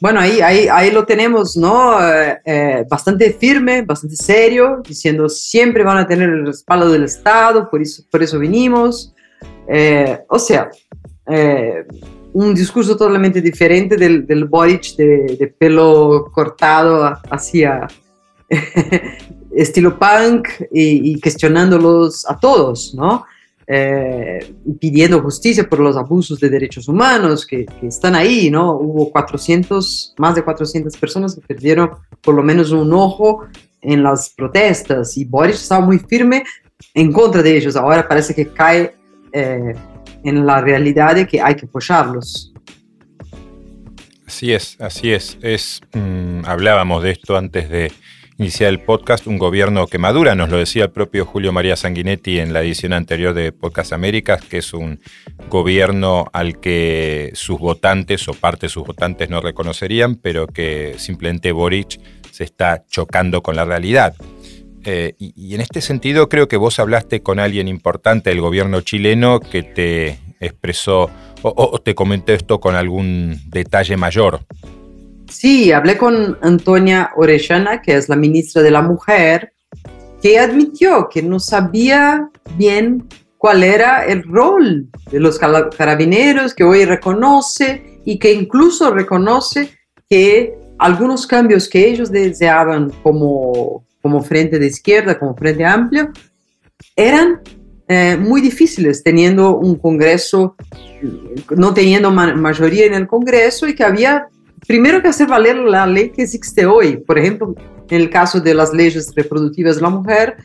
Bueno, 0.00 0.18
ahí, 0.18 0.40
ahí, 0.40 0.66
ahí 0.72 0.90
lo 0.90 1.04
tenemos, 1.04 1.58
¿no? 1.58 2.00
Eh, 2.02 2.40
eh, 2.46 2.84
bastante 2.88 3.34
firme, 3.34 3.82
bastante 3.82 4.16
serio, 4.16 4.82
diciendo 4.82 5.28
siempre 5.28 5.84
van 5.84 5.98
a 5.98 6.06
tener 6.06 6.30
el 6.30 6.46
respaldo 6.46 6.90
del 6.90 7.04
Estado, 7.04 7.68
por 7.68 7.82
eso, 7.82 8.02
por 8.10 8.22
eso 8.22 8.38
vinimos. 8.38 9.14
Eh, 9.68 10.20
o 10.28 10.38
sea, 10.38 10.70
un 12.32 12.54
discurso 12.54 12.96
totalmente 12.96 13.42
diferente 13.42 13.96
del, 13.96 14.26
del 14.26 14.46
Boric 14.46 14.96
de, 14.96 15.54
pelo 15.58 16.30
cortado 16.32 17.04
hacia 17.30 17.86
estilo 19.54 19.98
punk 19.98 20.48
y, 20.72 21.12
y 21.12 21.20
cuestionándolos 21.20 22.28
a 22.28 22.38
todos, 22.38 22.94
¿no? 22.94 23.26
Eh, 23.72 24.52
pidiendo 24.80 25.22
justicia 25.22 25.68
por 25.68 25.78
los 25.78 25.96
abusos 25.96 26.40
de 26.40 26.48
derechos 26.48 26.88
humanos 26.88 27.46
que, 27.46 27.66
que, 27.66 27.86
están 27.86 28.16
ahí, 28.16 28.50
¿no? 28.50 28.72
Hubo 28.72 29.12
400, 29.12 30.14
más 30.18 30.34
de 30.34 30.42
400 30.42 30.96
personas 30.96 31.36
que 31.36 31.40
perdieron 31.40 31.90
por 32.20 32.34
lo 32.34 32.42
menos 32.42 32.72
un 32.72 32.92
ojo 32.92 33.46
en 33.80 34.02
las 34.02 34.30
protestas 34.30 35.16
y 35.16 35.24
Boris 35.24 35.62
estaba 35.62 35.86
muy 35.86 36.00
firme 36.00 36.42
en 36.94 37.12
contra 37.12 37.44
de 37.44 37.56
ellos. 37.56 37.76
Ahora 37.76 38.08
parece 38.08 38.34
que 38.34 38.48
cae 38.48 38.92
eh, 39.32 39.74
en 40.24 40.44
la 40.44 40.60
realidad 40.60 41.14
de 41.14 41.28
que 41.28 41.40
hay 41.40 41.54
que 41.54 41.66
apoyarlos. 41.66 42.52
Así 44.26 44.52
es, 44.52 44.76
así 44.80 45.12
es. 45.12 45.38
es 45.42 45.80
mmm, 45.92 46.44
hablábamos 46.44 47.04
de 47.04 47.12
esto 47.12 47.36
antes 47.36 47.70
de 47.70 47.92
iniciar 48.40 48.70
el 48.70 48.80
podcast, 48.80 49.26
un 49.26 49.36
gobierno 49.36 49.86
que 49.86 49.98
madura, 49.98 50.34
nos 50.34 50.48
lo 50.48 50.56
decía 50.56 50.84
el 50.84 50.90
propio 50.90 51.26
Julio 51.26 51.52
María 51.52 51.76
Sanguinetti 51.76 52.38
en 52.38 52.54
la 52.54 52.62
edición 52.62 52.94
anterior 52.94 53.34
de 53.34 53.52
Podcast 53.52 53.92
Américas, 53.92 54.40
que 54.40 54.56
es 54.56 54.72
un 54.72 54.98
gobierno 55.50 56.24
al 56.32 56.58
que 56.58 57.32
sus 57.34 57.58
votantes 57.58 58.26
o 58.28 58.32
parte 58.32 58.64
de 58.64 58.70
sus 58.70 58.86
votantes 58.86 59.28
no 59.28 59.42
reconocerían, 59.42 60.14
pero 60.14 60.46
que 60.46 60.94
simplemente 60.96 61.52
Boric 61.52 62.00
se 62.30 62.44
está 62.44 62.82
chocando 62.88 63.42
con 63.42 63.56
la 63.56 63.66
realidad. 63.66 64.14
Eh, 64.84 65.16
y, 65.18 65.34
y, 65.36 65.54
en 65.54 65.60
este 65.60 65.82
sentido 65.82 66.30
creo 66.30 66.48
que 66.48 66.56
vos 66.56 66.78
hablaste 66.78 67.22
con 67.22 67.40
alguien 67.40 67.68
importante 67.68 68.30
del 68.30 68.40
gobierno 68.40 68.80
chileno 68.80 69.38
que 69.40 69.62
te 69.62 70.18
expresó 70.40 71.10
o, 71.42 71.52
o 71.54 71.78
te 71.82 71.94
comentó 71.94 72.32
esto 72.32 72.58
con 72.58 72.74
algún 72.74 73.38
detalle 73.50 73.98
mayor. 73.98 74.40
Sí, 75.30 75.70
hablé 75.70 75.96
con 75.96 76.36
Antonia 76.42 77.12
Orellana, 77.14 77.80
que 77.80 77.96
es 77.96 78.08
la 78.08 78.16
ministra 78.16 78.62
de 78.62 78.72
la 78.72 78.82
Mujer, 78.82 79.52
que 80.20 80.40
admitió 80.40 81.08
que 81.08 81.22
no 81.22 81.38
sabía 81.38 82.28
bien 82.58 83.06
cuál 83.38 83.62
era 83.62 84.04
el 84.04 84.24
rol 84.24 84.88
de 85.10 85.20
los 85.20 85.38
carabineros, 85.38 86.52
que 86.52 86.64
hoy 86.64 86.84
reconoce 86.84 88.00
y 88.04 88.18
que 88.18 88.32
incluso 88.32 88.90
reconoce 88.92 89.70
que 90.08 90.52
algunos 90.78 91.28
cambios 91.28 91.68
que 91.68 91.88
ellos 91.88 92.10
deseaban 92.10 92.90
como, 93.02 93.84
como 94.02 94.22
frente 94.22 94.58
de 94.58 94.66
izquierda, 94.66 95.16
como 95.16 95.36
frente 95.36 95.64
amplio, 95.64 96.10
eran 96.96 97.40
eh, 97.86 98.16
muy 98.16 98.40
difíciles 98.40 99.04
teniendo 99.04 99.56
un 99.56 99.76
Congreso, 99.76 100.56
no 101.56 101.72
teniendo 101.72 102.10
ma 102.10 102.34
mayoría 102.34 102.86
en 102.86 102.94
el 102.94 103.06
Congreso 103.06 103.68
y 103.68 103.76
que 103.76 103.84
había 103.84 104.26
primero 104.66 105.00
que 105.02 105.08
hacer 105.08 105.26
valer 105.26 105.56
la 105.56 105.86
ley 105.86 106.10
que 106.10 106.22
existe 106.22 106.66
hoy. 106.66 106.96
Por 106.96 107.18
ejemplo, 107.18 107.54
en 107.88 108.00
el 108.00 108.10
caso 108.10 108.40
de 108.40 108.54
las 108.54 108.72
leyes 108.72 109.12
reproductivas 109.14 109.76
de 109.76 109.82
la 109.82 109.90
mujer, 109.90 110.36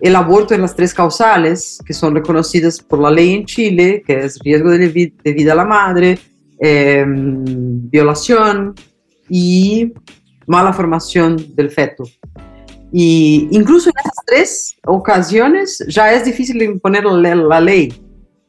el 0.00 0.16
aborto 0.16 0.54
en 0.54 0.62
las 0.62 0.74
tres 0.74 0.92
causales 0.92 1.78
que 1.86 1.94
son 1.94 2.14
reconocidas 2.14 2.80
por 2.80 3.00
la 3.00 3.10
ley 3.10 3.34
en 3.34 3.44
Chile, 3.46 4.02
que 4.06 4.20
es 4.24 4.38
riesgo 4.40 4.70
de, 4.70 5.12
de 5.22 5.32
vida 5.32 5.52
a 5.52 5.56
la 5.56 5.64
madre, 5.64 6.18
eh, 6.60 7.04
violación 7.06 8.74
y 9.28 9.92
mala 10.46 10.72
formación 10.72 11.36
del 11.54 11.70
feto. 11.70 12.04
Y 12.92 13.48
incluso 13.50 13.90
en 13.90 13.94
esas 13.98 14.24
tres 14.26 14.76
ocasiones 14.86 15.84
ya 15.88 16.12
es 16.12 16.24
difícil 16.24 16.62
imponer 16.62 17.04
la, 17.04 17.34
la 17.34 17.60
ley. 17.60 17.92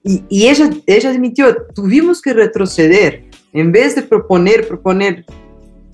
Y, 0.04 0.24
y 0.30 0.48
ella, 0.48 0.70
ella 0.86 1.10
admitió, 1.10 1.56
tuvimos 1.74 2.22
que 2.22 2.34
retroceder 2.34 3.25
en 3.56 3.72
vez 3.72 3.96
de 3.96 4.02
proponer, 4.02 4.68
proponer 4.68 5.26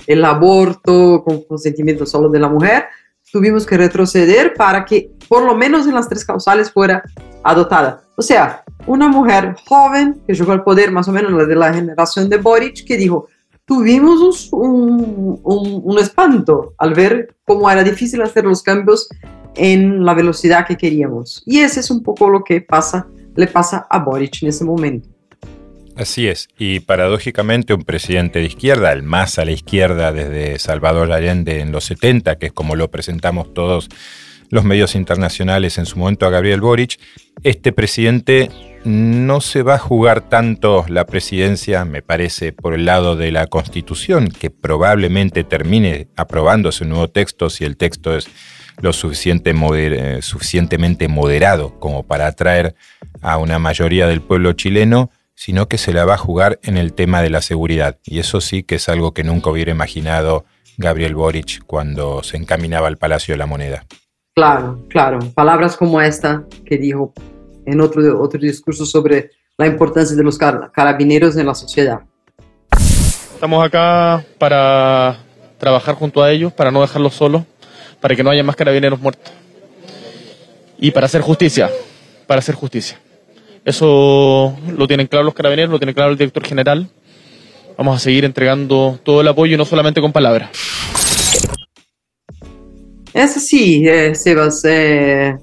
el 0.08 0.26
aborto 0.26 1.24
con 1.24 1.44
consentimiento 1.44 2.06
solo 2.08 2.28
de 2.30 2.40
la 2.40 2.50
mujer, 2.50 2.86
tuvimos 3.32 3.66
que 3.66 3.78
retroceder 3.78 4.56
para 4.56 4.84
que 4.84 5.12
por 5.30 5.44
lo 5.44 5.56
menos 5.56 5.86
en 5.86 5.94
las 5.94 6.10
tres 6.10 6.26
causales 6.26 6.72
fuera 6.72 7.04
adoptada. 7.44 8.04
O 8.18 8.22
sea, 8.24 8.64
una 8.88 9.08
mujer 9.08 9.56
joven 9.68 10.22
que 10.26 10.34
llegó 10.34 10.52
al 10.52 10.64
poder 10.64 10.92
más 10.92 11.08
o 11.08 11.12
menos 11.12 11.48
de 11.48 11.56
la 11.56 11.72
generación 11.72 12.30
de 12.30 12.38
Boric, 12.38 12.84
que 12.84 12.98
dijo, 12.98 13.28
tuvimos 13.64 14.52
un, 14.52 15.40
un, 15.44 15.82
un 15.84 16.00
espanto 16.00 16.74
al 16.80 16.96
ver 16.96 17.36
cómo 17.46 17.70
era 17.70 17.84
difícil 17.84 18.24
hacer 18.24 18.44
los 18.44 18.64
cambios 18.64 19.08
en 19.56 20.04
la 20.04 20.16
velocidad 20.16 20.66
que 20.66 20.78
queríamos. 20.78 21.44
Y 21.46 21.60
ese 21.60 21.80
es 21.82 21.92
un 21.92 22.02
poco 22.02 22.28
lo 22.28 22.44
que 22.44 22.60
pasa, 22.62 23.08
le 23.36 23.46
pasa 23.46 23.86
a 23.88 24.00
Boric 24.00 24.42
en 24.42 24.50
ese 24.50 24.66
momento. 24.66 25.11
Así 25.98 26.28
es, 26.28 26.48
y 26.58 26.80
paradójicamente 26.80 27.74
un 27.74 27.84
presidente 27.84 28.40
de 28.40 28.46
izquierda, 28.46 28.94
el 28.94 29.04
más 29.04 29.38
a 29.40 29.46
la 29.46 29.52
izquierda 29.52 30.12
desde 30.12 30.58
Salvador 30.58 31.12
Allende 31.12 31.60
en 31.60 31.72
los 31.72 31.84
70, 31.86 32.38
que 32.38 32.48
es 32.48 32.54
como 32.54 32.76
lo 32.76 32.90
presentamos 32.90 33.54
todos 33.54 33.90
los 34.50 34.64
medios 34.64 34.96
internacionales 34.96 35.78
en 35.78 35.86
su 35.86 35.98
momento 35.98 36.26
a 36.26 36.30
Gabriel 36.30 36.62
Boric, 36.62 37.00
este 37.44 37.72
presidente 37.72 38.50
no 38.84 39.42
se 39.42 39.64
va 39.64 39.76
a 39.76 39.80
jugar 39.80 40.28
tanto 40.30 40.86
la 40.88 41.06
presidencia, 41.06 41.86
me 41.86 42.02
parece, 42.02 42.52
por 42.52 42.74
el 42.74 42.86
lado 42.86 43.16
de 43.16 43.32
la 43.32 43.48
Constitución, 43.48 44.30
que 44.30 44.50
probablemente 44.50 45.44
termine 45.44 46.08
aprobándose 46.16 46.84
un 46.84 46.92
nuevo 46.92 47.10
texto 47.10 47.50
si 47.50 47.64
el 47.64 47.78
texto 47.78 48.16
es 48.16 48.28
lo 48.82 48.94
suficiente 48.94 49.54
moder 49.54 49.94
eh, 49.94 50.22
suficientemente 50.22 51.08
moderado 51.08 51.80
como 51.80 52.04
para 52.04 52.28
atraer 52.28 52.76
a 53.22 53.38
una 53.38 53.60
mayoría 53.60 54.08
del 54.08 54.22
pueblo 54.22 54.54
chileno, 54.54 55.12
sino 55.42 55.68
que 55.68 55.80
se 55.80 55.92
la 55.92 56.06
va 56.06 56.14
a 56.14 56.18
jugar 56.20 56.60
en 56.62 56.78
el 56.78 56.94
tema 56.94 57.24
de 57.24 57.32
la 57.32 57.42
seguridad. 57.42 57.98
Y 58.04 58.20
eso 58.20 58.42
sí 58.42 58.62
que 58.62 58.76
es 58.76 58.88
algo 58.90 59.12
que 59.12 59.24
nunca 59.24 59.50
hubiera 59.50 59.72
imaginado 59.72 60.46
Gabriel 60.78 61.16
Boric 61.16 61.66
cuando 61.66 62.22
se 62.22 62.38
encaminaba 62.38 62.88
al 62.88 63.00
Palacio 63.00 63.34
de 63.34 63.40
la 63.40 63.48
Moneda. 63.48 63.88
Claro, 64.36 64.86
claro. 64.88 65.18
Palabras 65.34 65.76
como 65.78 66.00
esta 66.00 66.44
que 66.64 66.78
dijo 66.78 67.12
en 67.66 67.82
otro, 67.82 68.22
otro 68.22 68.40
discurso 68.40 68.86
sobre 68.86 69.32
la 69.58 69.66
importancia 69.66 70.16
de 70.16 70.22
los 70.22 70.38
carabineros 70.38 71.36
en 71.36 71.48
la 71.48 71.56
sociedad. 71.56 72.02
Estamos 73.34 73.66
acá 73.66 74.24
para 74.38 75.18
trabajar 75.58 75.96
junto 75.96 76.22
a 76.22 76.30
ellos, 76.30 76.54
para 76.54 76.70
no 76.70 76.82
dejarlos 76.82 77.16
solos, 77.16 77.46
para 78.00 78.16
que 78.16 78.24
no 78.24 78.30
haya 78.30 78.44
más 78.44 78.56
carabineros 78.56 79.02
muertos. 79.02 79.34
Y 80.78 80.92
para 80.92 81.08
hacer 81.08 81.22
justicia, 81.22 81.72
para 82.28 82.38
hacer 82.38 82.54
justicia. 82.54 83.00
Eso 83.64 84.58
lo 84.76 84.88
tienen 84.88 85.08
claro 85.08 85.26
los 85.26 85.34
carabineros, 85.34 85.72
lo 85.72 85.80
tiene 85.80 85.94
claro 85.94 86.12
el 86.12 86.18
director 86.18 86.46
general. 86.46 86.90
Vamos 87.78 87.96
a 87.96 88.00
seguir 88.00 88.26
entregando 88.26 89.00
todo 89.04 89.22
el 89.22 89.28
apoyo, 89.28 89.58
no 89.58 89.66
solamente 89.66 90.02
con 90.02 90.12
palabras. 90.12 90.50
Es 93.14 93.38
así, 93.38 93.88
eh, 93.88 94.16
Sebas. 94.16 94.64
Eh, 94.66 95.36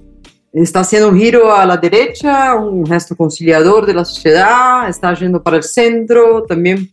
está 0.52 0.80
haciendo 0.80 1.08
un 1.08 1.18
giro 1.18 1.54
a 1.54 1.66
la 1.66 1.76
derecha, 1.76 2.54
un 2.54 2.86
gesto 2.86 3.14
conciliador 3.16 3.86
de 3.86 3.94
la 3.94 4.04
sociedad, 4.04 4.88
está 4.88 5.14
yendo 5.14 5.42
para 5.42 5.58
el 5.58 5.62
centro. 5.62 6.44
También 6.44 6.90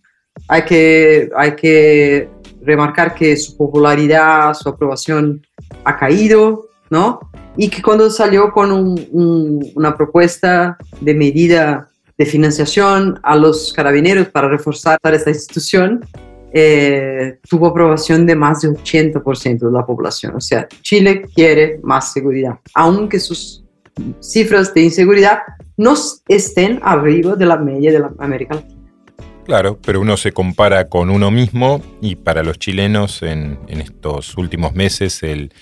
hay 0.47 0.63
que, 0.63 1.29
hay 1.35 1.55
que 1.55 2.29
remarcar 2.61 3.15
que 3.15 3.37
su 3.37 3.55
popularidad, 3.55 4.53
su 4.53 4.67
aprobación 4.69 5.45
ha 5.83 5.97
caído, 5.97 6.67
¿no? 6.89 7.19
y 7.57 7.69
que 7.69 7.81
cuando 7.81 8.09
salió 8.09 8.51
con 8.51 8.71
un, 8.71 9.07
un, 9.11 9.71
una 9.75 9.95
propuesta 9.95 10.77
de 10.99 11.13
medida 11.13 11.89
de 12.17 12.25
financiación 12.25 13.19
a 13.23 13.35
los 13.35 13.73
carabineros 13.73 14.29
para 14.29 14.47
reforzar 14.47 14.97
esta 15.03 15.29
institución, 15.29 16.05
eh, 16.53 17.39
tuvo 17.49 17.67
aprobación 17.67 18.25
de 18.25 18.35
más 18.35 18.61
de 18.61 18.69
80% 18.69 19.59
de 19.59 19.71
la 19.71 19.85
población. 19.85 20.35
O 20.35 20.41
sea, 20.41 20.67
Chile 20.81 21.23
quiere 21.33 21.79
más 21.83 22.13
seguridad, 22.13 22.59
aunque 22.73 23.19
sus 23.19 23.63
cifras 24.21 24.73
de 24.73 24.81
inseguridad 24.81 25.39
no 25.77 25.95
estén 26.27 26.79
arriba 26.83 27.35
de 27.35 27.45
la 27.45 27.57
media 27.57 27.91
de 27.91 27.99
la 27.99 28.11
América 28.19 28.55
Latina. 28.55 28.85
Claro, 29.45 29.77
pero 29.85 30.01
uno 30.01 30.17
se 30.17 30.31
compara 30.31 30.89
con 30.89 31.11
uno 31.11 31.29
mismo 31.29 31.79
y 32.01 32.15
para 32.15 32.41
los 32.41 32.57
chilenos 32.57 33.21
en, 33.21 33.59
estos 33.67 34.35
últimos 34.37 34.73
meses 34.73 35.21
el 35.21 35.53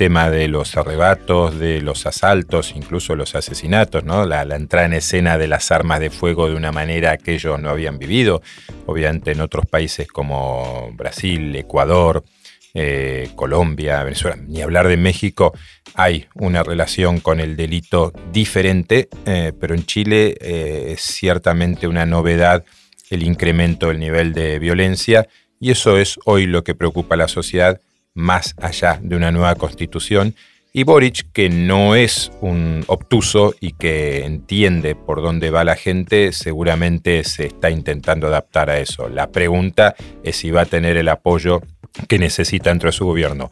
tema 0.00 0.30
de 0.30 0.48
los 0.48 0.78
arrebatos, 0.78 1.58
de 1.58 1.82
los 1.82 2.06
asaltos, 2.06 2.72
incluso 2.74 3.14
los 3.16 3.34
asesinatos, 3.34 4.02
¿no? 4.02 4.24
la, 4.24 4.44
entrada 4.56 4.86
en 4.86 4.94
escena 4.94 5.36
de 5.36 5.46
las 5.46 5.70
armas 5.70 6.00
de 6.00 6.08
fuego 6.08 6.48
de 6.48 6.56
una 6.56 6.72
manera 6.72 7.18
que 7.18 7.34
ellos 7.34 7.60
no 7.60 7.68
habían 7.68 7.98
vivido, 7.98 8.40
obviamente 8.86 9.32
en 9.32 9.42
otros 9.42 9.66
países 9.66 10.08
como 10.08 10.90
Brasil, 10.94 11.54
Ecuador, 11.54 12.24
eh, 12.72 13.28
Colombia, 13.36 14.02
Venezuela, 14.02 14.38
ni 14.40 14.62
hablar 14.62 14.88
de 14.88 14.96
México, 14.96 15.52
hay 15.92 16.28
una 16.34 16.62
relación 16.62 17.20
con 17.20 17.38
el 17.38 17.54
delito 17.54 18.14
diferente, 18.32 19.10
eh, 19.26 19.52
pero 19.60 19.74
en 19.74 19.84
Chile 19.84 20.34
eh, 20.40 20.92
es 20.94 21.02
ciertamente 21.02 21.86
una 21.86 22.06
novedad 22.06 22.64
el 23.10 23.22
incremento 23.22 23.88
del 23.88 23.98
nivel 23.98 24.32
de 24.32 24.58
violencia 24.60 25.28
y 25.60 25.72
eso 25.72 25.98
es 25.98 26.18
hoy 26.24 26.46
lo 26.46 26.64
que 26.64 26.74
preocupa 26.74 27.16
a 27.16 27.18
la 27.18 27.28
sociedad 27.28 27.82
más 28.20 28.54
allá 28.60 29.00
de 29.02 29.16
una 29.16 29.32
nueva 29.32 29.54
constitución. 29.56 30.34
Y 30.72 30.84
Boric, 30.84 31.32
que 31.32 31.48
no 31.48 31.96
es 31.96 32.30
un 32.40 32.84
obtuso 32.86 33.54
y 33.60 33.72
que 33.72 34.24
entiende 34.24 34.94
por 34.94 35.20
dónde 35.20 35.50
va 35.50 35.64
la 35.64 35.74
gente, 35.74 36.32
seguramente 36.32 37.24
se 37.24 37.46
está 37.46 37.70
intentando 37.70 38.28
adaptar 38.28 38.70
a 38.70 38.78
eso. 38.78 39.08
La 39.08 39.30
pregunta 39.30 39.96
es 40.22 40.36
si 40.36 40.52
va 40.52 40.62
a 40.62 40.66
tener 40.66 40.96
el 40.96 41.08
apoyo 41.08 41.60
que 42.08 42.20
necesita 42.20 42.70
dentro 42.70 42.88
de 42.88 42.92
su 42.92 43.04
gobierno. 43.04 43.50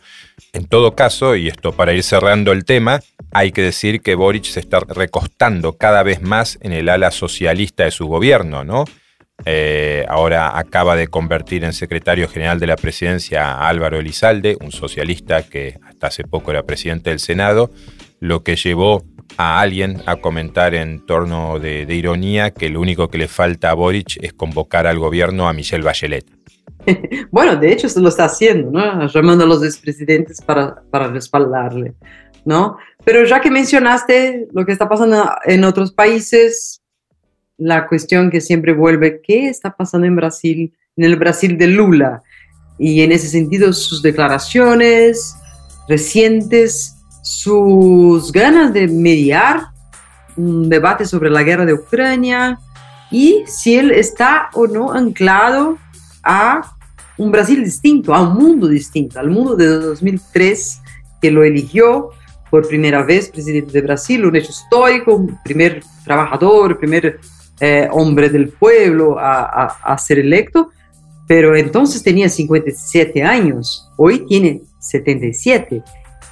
En 0.53 0.67
todo 0.67 0.95
caso, 0.95 1.35
y 1.35 1.49
esto 1.49 1.73
para 1.73 1.93
ir 1.93 2.05
cerrando 2.05 2.53
el 2.53 2.65
tema, 2.65 3.01
hay 3.33 3.51
que 3.51 3.63
decir 3.63 4.01
que 4.01 4.15
Boric 4.15 4.45
se 4.45 4.61
está 4.61 4.79
recostando 4.81 5.77
cada 5.77 6.05
vez 6.05 6.23
más 6.23 6.57
en 6.63 6.73
el 6.73 6.89
ala 6.89 7.11
socialista 7.11 7.83
de 7.83 7.91
su 7.91 8.07
gobierno, 8.07 8.65
¿no? 8.65 8.85
Eh, 9.45 10.05
ahora 10.09 10.59
acaba 10.59 10.97
de 10.97 11.07
convertir 11.07 11.65
en 11.65 11.73
secretario 11.73 12.29
general 12.29 12.59
de 12.59 12.67
la 12.67 12.77
presidencia 12.77 13.53
a 13.53 13.69
Álvaro 13.69 13.99
Elizalde, 13.99 14.57
un 14.61 14.73
socialista 14.73 15.43
que 15.43 15.79
hasta 15.87 16.09
hace 16.09 16.25
poco 16.25 16.51
era 16.51 16.65
presidente 16.65 17.11
del 17.11 17.21
Senado, 17.21 17.71
lo 18.21 18.43
que 18.43 18.57
llevó 18.57 19.05
a 19.37 19.61
alguien 19.61 20.03
a 20.07 20.17
comentar 20.17 20.75
en 20.75 21.05
torno 21.07 21.59
de, 21.61 21.87
ironía 21.95 22.51
que 22.51 22.69
lo 22.69 22.81
único 22.81 23.09
que 23.09 23.19
le 23.19 23.29
falta 23.29 23.71
a 23.71 23.75
Boric 23.75 24.19
es 24.23 24.33
convocar 24.33 24.87
al 24.87 24.99
gobierno 24.99 25.49
a 25.49 25.53
Michelle 25.53 25.85
Bachelet. 25.85 26.27
Bueno, 27.31 27.57
de 27.57 27.71
hecho 27.71 27.89
se 27.89 28.01
lo 28.01 28.09
está 28.09 28.25
haciendo, 28.25 28.71
¿no? 28.71 29.07
llamando 29.09 29.45
a 29.45 29.47
los 29.47 29.63
expresidentes 29.63 30.41
para, 30.41 30.83
para 30.91 31.09
respaldarle, 31.09 31.95
¿no? 32.45 32.79
Pero 33.05 33.25
ya 33.25 33.41
que 33.41 33.51
mencionaste 33.51 34.49
lo 34.53 34.65
que 34.65 34.73
está 34.73 34.89
pasando 34.89 35.31
en 35.45 35.65
otros 35.65 35.93
países, 35.93 36.78
la 37.59 37.87
cuestión 37.89 38.31
que 38.31 38.41
siempre 38.41 38.73
vuelve, 38.73 39.21
¿qué 39.21 39.49
está 39.49 39.77
pasando 39.77 40.07
en 40.07 40.17
Brasil, 40.17 40.73
en 40.97 41.05
el 41.05 41.17
Brasil 41.17 41.59
de 41.59 41.67
Lula? 41.67 42.23
Y 42.79 43.03
en 43.03 43.13
ese 43.13 43.29
sentido, 43.29 43.73
sus 43.73 44.01
declaraciones 44.01 45.35
recientes, 45.89 46.95
sus 47.23 48.31
ganas 48.31 48.73
de 48.73 48.87
mediar 48.87 49.67
un 50.37 50.69
debate 50.69 51.05
sobre 51.05 51.31
la 51.31 51.43
guerra 51.43 51.67
de 51.67 51.75
Ucrania 51.75 52.59
y 53.11 53.43
si 53.47 53.77
él 53.77 53.91
está 53.91 54.51
o 54.55 54.67
no 54.67 54.93
anclado 54.93 55.79
a 56.23 56.77
un 57.17 57.33
Brasil 57.33 57.65
distinto, 57.65 58.15
a 58.15 58.23
un 58.23 58.35
mundo 58.35 58.69
distinto, 58.69 59.19
al 59.19 59.31
mundo 59.31 59.57
de 59.57 59.67
2003 59.67 60.81
que 61.21 61.33
lo 61.33 61.43
eligió 61.43 62.11
por 62.51 62.69
primera 62.69 63.03
vez 63.03 63.29
presidente 63.29 63.73
de 63.73 63.81
Brasil, 63.81 64.25
un 64.25 64.37
hecho 64.37 64.51
histórico, 64.51 65.27
primer 65.45 65.83
trabajador, 66.05 66.79
primer 66.79 67.19
eh, 67.61 67.89
hombre 67.91 68.29
del 68.29 68.49
pueblo 68.49 69.17
a, 69.19 69.97
ser 69.99 70.19
electo, 70.19 70.71
pero 71.27 71.57
entonces 71.57 72.03
tenía 72.03 72.29
57 72.29 73.23
años, 73.23 73.91
hoy 73.97 74.25
tiene 74.27 74.63
77. 74.79 75.83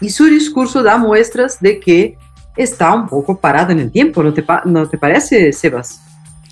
Y 0.01 0.11
su 0.11 0.27
discurso 0.27 0.83
da 0.83 0.97
muestras 0.99 1.61
de 1.61 1.81
que 1.81 2.17
está 2.57 2.95
un 2.95 3.09
poco 3.09 3.39
parado 3.39 3.73
en 3.73 3.81
el 3.81 3.91
tiempo, 3.91 4.23
¿no 4.23 4.33
te, 4.33 4.45
no 4.65 4.89
te 4.89 4.99
parece, 4.99 5.53
Sebas? 5.53 6.01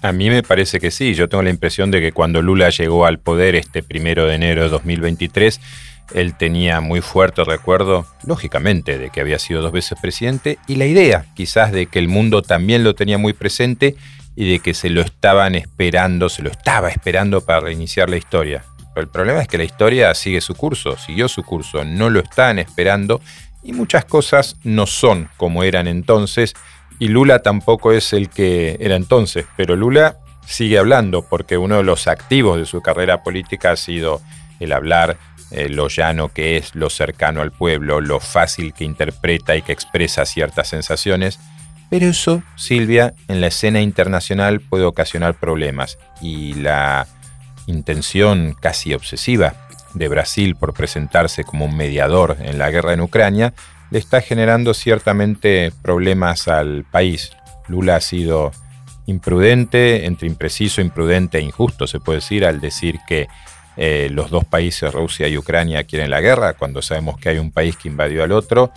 A 0.03 0.13
mí 0.13 0.29
me 0.29 0.43
parece 0.43 0.81
que 0.81 0.91
sí. 0.91 1.15
Yo 1.15 1.31
tengo 1.31 1.43
la 1.43 1.49
impresión 1.49 1.91
de 1.91 2.03
que 2.03 2.13
cuando 2.13 2.43
Lula 2.43 2.69
llegó 2.69 3.07
al 3.07 3.19
poder 3.19 3.55
este 3.55 3.83
primero 3.83 4.27
de 4.27 4.35
enero 4.35 4.63
de 4.63 4.69
2023, 4.69 5.61
él 6.13 6.37
tenía 6.37 6.83
muy 6.83 7.01
fuerte 7.01 7.43
recuerdo, 7.45 8.07
lógicamente, 8.27 8.99
de 8.99 9.09
que 9.09 9.23
había 9.23 9.39
sido 9.39 9.63
dos 9.63 9.73
veces 9.73 9.99
presidente 9.99 10.59
y 10.67 10.77
la 10.77 10.85
idea, 10.85 11.25
quizás, 11.35 11.73
de 11.73 11.87
que 11.87 11.99
el 11.99 12.09
mundo 12.09 12.43
también 12.43 12.85
lo 12.85 12.95
tenía 12.95 13.17
muy 13.17 13.33
presente 13.33 13.97
y 14.37 14.51
de 14.51 14.59
que 14.59 14.75
se 14.75 14.91
lo 14.91 15.01
estaban 15.01 15.55
esperando, 15.55 16.29
se 16.29 16.43
lo 16.43 16.51
estaba 16.51 16.89
esperando 16.89 17.41
para 17.41 17.61
reiniciar 17.61 18.11
la 18.11 18.17
historia. 18.17 18.65
Pero 18.95 19.07
el 19.07 19.11
problema 19.11 19.41
es 19.41 19.49
que 19.49 19.59
la 19.59 19.65
historia 19.65 20.15
sigue 20.15 20.41
su 20.41 20.55
curso, 20.55 20.97
siguió 20.97 21.29
su 21.29 21.43
curso, 21.43 21.85
no 21.85 22.11
lo 22.11 22.21
estaban 22.21 22.59
esperando 22.59 23.21
y 23.63 23.73
muchas 23.73 24.05
cosas 24.05 24.57
no 24.63 24.87
son 24.87 25.29
como 25.37 25.65
eran 25.65 25.89
entonces 25.89 26.55
y 26.99 27.09
Lula 27.09 27.41
tampoco 27.41 27.93
es 27.93 28.13
el 28.13 28.29
que 28.29 28.77
era 28.79 28.95
entonces, 28.95 29.47
pero 29.57 29.75
Lula 29.75 30.19
sigue 30.47 30.79
hablando 30.79 31.23
porque 31.23 31.59
uno 31.59 31.79
de 31.79 31.83
los 31.83 32.07
activos 32.07 32.59
de 32.59 32.67
su 32.67 32.83
carrera 32.83 33.23
política 33.23 33.73
ha 33.73 33.77
sido 33.77 34.21
el 34.61 34.73
hablar, 34.73 35.17
eh, 35.51 35.69
lo 35.69 35.89
llano 35.89 36.29
que 36.29 36.57
es, 36.57 36.75
lo 36.75 36.91
cercano 36.91 37.41
al 37.41 37.51
pueblo, 37.51 38.01
lo 38.01 38.21
fácil 38.21 38.73
que 38.73 38.85
interpreta 38.85 39.57
y 39.57 39.63
que 39.63 39.73
expresa 39.73 40.25
ciertas 40.25 40.69
sensaciones 40.69 41.41
pero 41.95 42.09
eso, 42.09 42.43
Silvia, 42.57 43.15
en 43.29 43.41
la 43.41 43.47
escena 43.47 43.81
internacional 43.81 44.61
puede 44.61 44.83
ocasionar 44.83 45.35
problemas 45.35 45.97
y 46.21 46.55
la 46.55 47.07
intención 47.69 48.57
casi 48.61 48.95
obsesiva 48.95 49.55
de 49.95 50.09
Brasil 50.09 50.57
por 50.57 50.75
presentarse 50.75 51.45
como 51.45 51.67
un 51.67 51.77
mediador 51.77 52.37
en 52.41 52.59
la 52.59 52.73
guerra 52.73 52.95
en 52.95 53.01
Ucrania 53.01 53.55
le 53.93 54.01
está 54.01 54.21
generando 54.23 54.75
ciertamente 54.75 55.71
problemas 55.83 56.49
al 56.49 56.83
país. 56.83 57.31
Lula 57.69 57.95
ha 57.95 58.01
sido 58.01 58.51
imprudente, 59.07 60.07
entre 60.07 60.27
impreciso, 60.27 60.81
imprudente 60.81 61.39
e 61.39 61.43
injusto, 61.43 61.87
se 61.87 62.01
puede 62.01 62.19
decir, 62.19 62.45
al 62.45 62.61
decir 62.61 62.99
que 63.07 63.29
eh, 63.77 64.09
los 64.11 64.31
dos 64.31 64.45
países, 64.45 64.93
Rusia 64.93 65.29
y 65.29 65.39
Ucrania, 65.39 65.85
quieren 65.85 66.11
la 66.11 66.21
guerra, 66.21 66.55
cuando 66.55 66.83
sabemos 66.83 67.19
que 67.19 67.29
hay 67.29 67.39
un 67.39 67.53
país 67.53 67.77
que 67.77 67.87
invadió 67.87 68.25
al 68.25 68.33
otro 68.33 68.73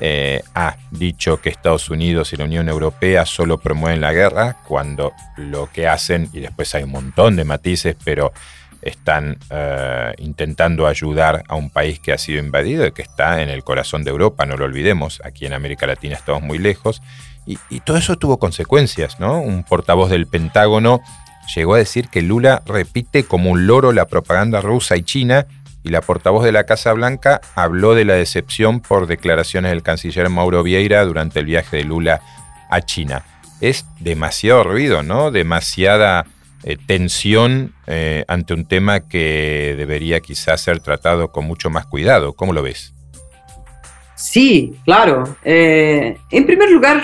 eh, 0.00 0.42
ha 0.54 0.76
dicho 0.90 1.40
que 1.40 1.48
Estados 1.48 1.90
Unidos 1.90 2.32
y 2.32 2.36
la 2.36 2.44
Unión 2.44 2.68
Europea 2.68 3.26
solo 3.26 3.58
promueven 3.58 4.00
la 4.00 4.12
guerra 4.12 4.56
cuando 4.66 5.12
lo 5.36 5.70
que 5.70 5.86
hacen, 5.86 6.28
y 6.32 6.40
después 6.40 6.74
hay 6.74 6.84
un 6.84 6.90
montón 6.90 7.36
de 7.36 7.44
matices, 7.44 7.96
pero 8.04 8.32
están 8.80 9.38
eh, 9.50 10.12
intentando 10.18 10.86
ayudar 10.86 11.44
a 11.48 11.54
un 11.54 11.70
país 11.70 12.00
que 12.00 12.12
ha 12.12 12.18
sido 12.18 12.40
invadido 12.40 12.84
y 12.86 12.92
que 12.92 13.02
está 13.02 13.42
en 13.42 13.48
el 13.48 13.62
corazón 13.62 14.02
de 14.02 14.10
Europa, 14.10 14.44
no 14.44 14.56
lo 14.56 14.64
olvidemos, 14.64 15.20
aquí 15.24 15.46
en 15.46 15.52
América 15.52 15.86
Latina 15.86 16.16
estamos 16.16 16.42
muy 16.42 16.58
lejos, 16.58 17.00
y, 17.46 17.58
y 17.70 17.80
todo 17.80 17.96
eso 17.96 18.16
tuvo 18.16 18.38
consecuencias, 18.38 19.20
¿no? 19.20 19.40
Un 19.40 19.64
portavoz 19.64 20.10
del 20.10 20.26
Pentágono 20.26 21.00
llegó 21.54 21.74
a 21.74 21.78
decir 21.78 22.08
que 22.08 22.22
Lula 22.22 22.62
repite 22.66 23.24
como 23.24 23.50
un 23.50 23.66
loro 23.66 23.92
la 23.92 24.06
propaganda 24.06 24.60
rusa 24.60 24.96
y 24.96 25.02
china 25.02 25.46
y 25.84 25.90
la 25.90 26.00
portavoz 26.00 26.44
de 26.44 26.52
la 26.52 26.64
Casa 26.64 26.92
Blanca 26.92 27.40
habló 27.54 27.94
de 27.94 28.04
la 28.04 28.14
decepción 28.14 28.80
por 28.80 29.06
declaraciones 29.06 29.70
del 29.70 29.82
canciller 29.82 30.28
Mauro 30.28 30.62
Vieira 30.62 31.04
durante 31.04 31.40
el 31.40 31.46
viaje 31.46 31.78
de 31.78 31.84
Lula 31.84 32.20
a 32.70 32.80
China. 32.82 33.24
Es 33.60 33.84
demasiado 34.00 34.64
ruido, 34.64 35.02
¿no? 35.02 35.30
Demasiada 35.30 36.26
eh, 36.64 36.76
tensión 36.86 37.74
eh, 37.88 38.24
ante 38.28 38.54
un 38.54 38.66
tema 38.66 39.00
que 39.00 39.74
debería 39.76 40.20
quizás 40.20 40.60
ser 40.60 40.80
tratado 40.80 41.32
con 41.32 41.44
mucho 41.44 41.70
más 41.70 41.86
cuidado. 41.86 42.34
¿Cómo 42.34 42.52
lo 42.52 42.62
ves? 42.62 42.94
Sí, 44.14 44.76
claro. 44.84 45.36
Eh, 45.44 46.16
en 46.30 46.46
primer 46.46 46.70
lugar, 46.70 47.02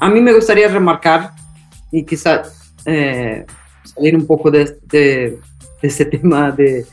a 0.00 0.10
mí 0.10 0.20
me 0.20 0.32
gustaría 0.34 0.68
remarcar 0.68 1.30
y 1.90 2.04
quizás 2.04 2.74
salir 2.84 4.16
un 4.16 4.26
poco 4.26 4.50
de 4.50 5.38
ese 5.82 6.04
tema 6.04 6.50
de, 6.50 6.86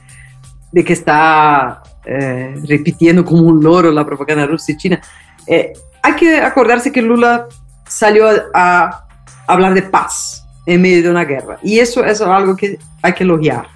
de 0.72 0.84
que 0.84 0.94
está 0.94 1.82
eh, 2.06 2.56
repitiendo 2.68 3.26
como 3.26 3.44
un 3.44 3.62
loro 3.62 3.92
la 3.92 4.06
propaganda 4.06 4.46
rusa 4.46 4.72
y 4.72 4.78
china. 4.78 5.02
Eh, 5.46 5.74
hay 6.02 6.14
que 6.16 6.40
acordarse 6.40 6.92
que 6.92 7.02
Lula 7.02 7.48
salió 7.86 8.28
a, 8.54 9.04
hablar 9.48 9.74
de 9.74 9.82
paz 9.82 10.46
en 10.66 10.82
medio 10.82 11.04
de 11.04 11.10
una 11.10 11.24
guerra 11.24 11.58
y 11.64 11.80
eso, 11.80 12.04
es 12.04 12.20
algo 12.22 12.56
que 12.56 12.78
hay 13.02 13.14
que 13.14 13.24
elogiar. 13.24 13.68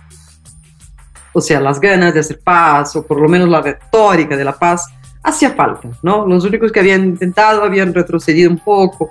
O 1.33 1.39
sea, 1.39 1.61
las 1.61 1.79
ganas 1.79 2.13
de 2.13 2.19
hacer 2.19 2.39
paz 2.39 2.95
o 2.95 3.05
por 3.05 3.21
lo 3.21 3.29
menos 3.29 3.49
la 3.49 3.61
retórica 3.61 4.35
de 4.35 4.43
la 4.43 4.57
paz 4.57 4.85
hacía 5.23 5.51
falta, 5.51 5.89
¿no? 6.03 6.25
Los 6.25 6.43
únicos 6.43 6.71
que 6.71 6.79
habían 6.79 7.05
intentado 7.05 7.63
habían 7.63 7.93
retrocedido 7.93 8.49
un 8.49 8.59
poco, 8.59 9.09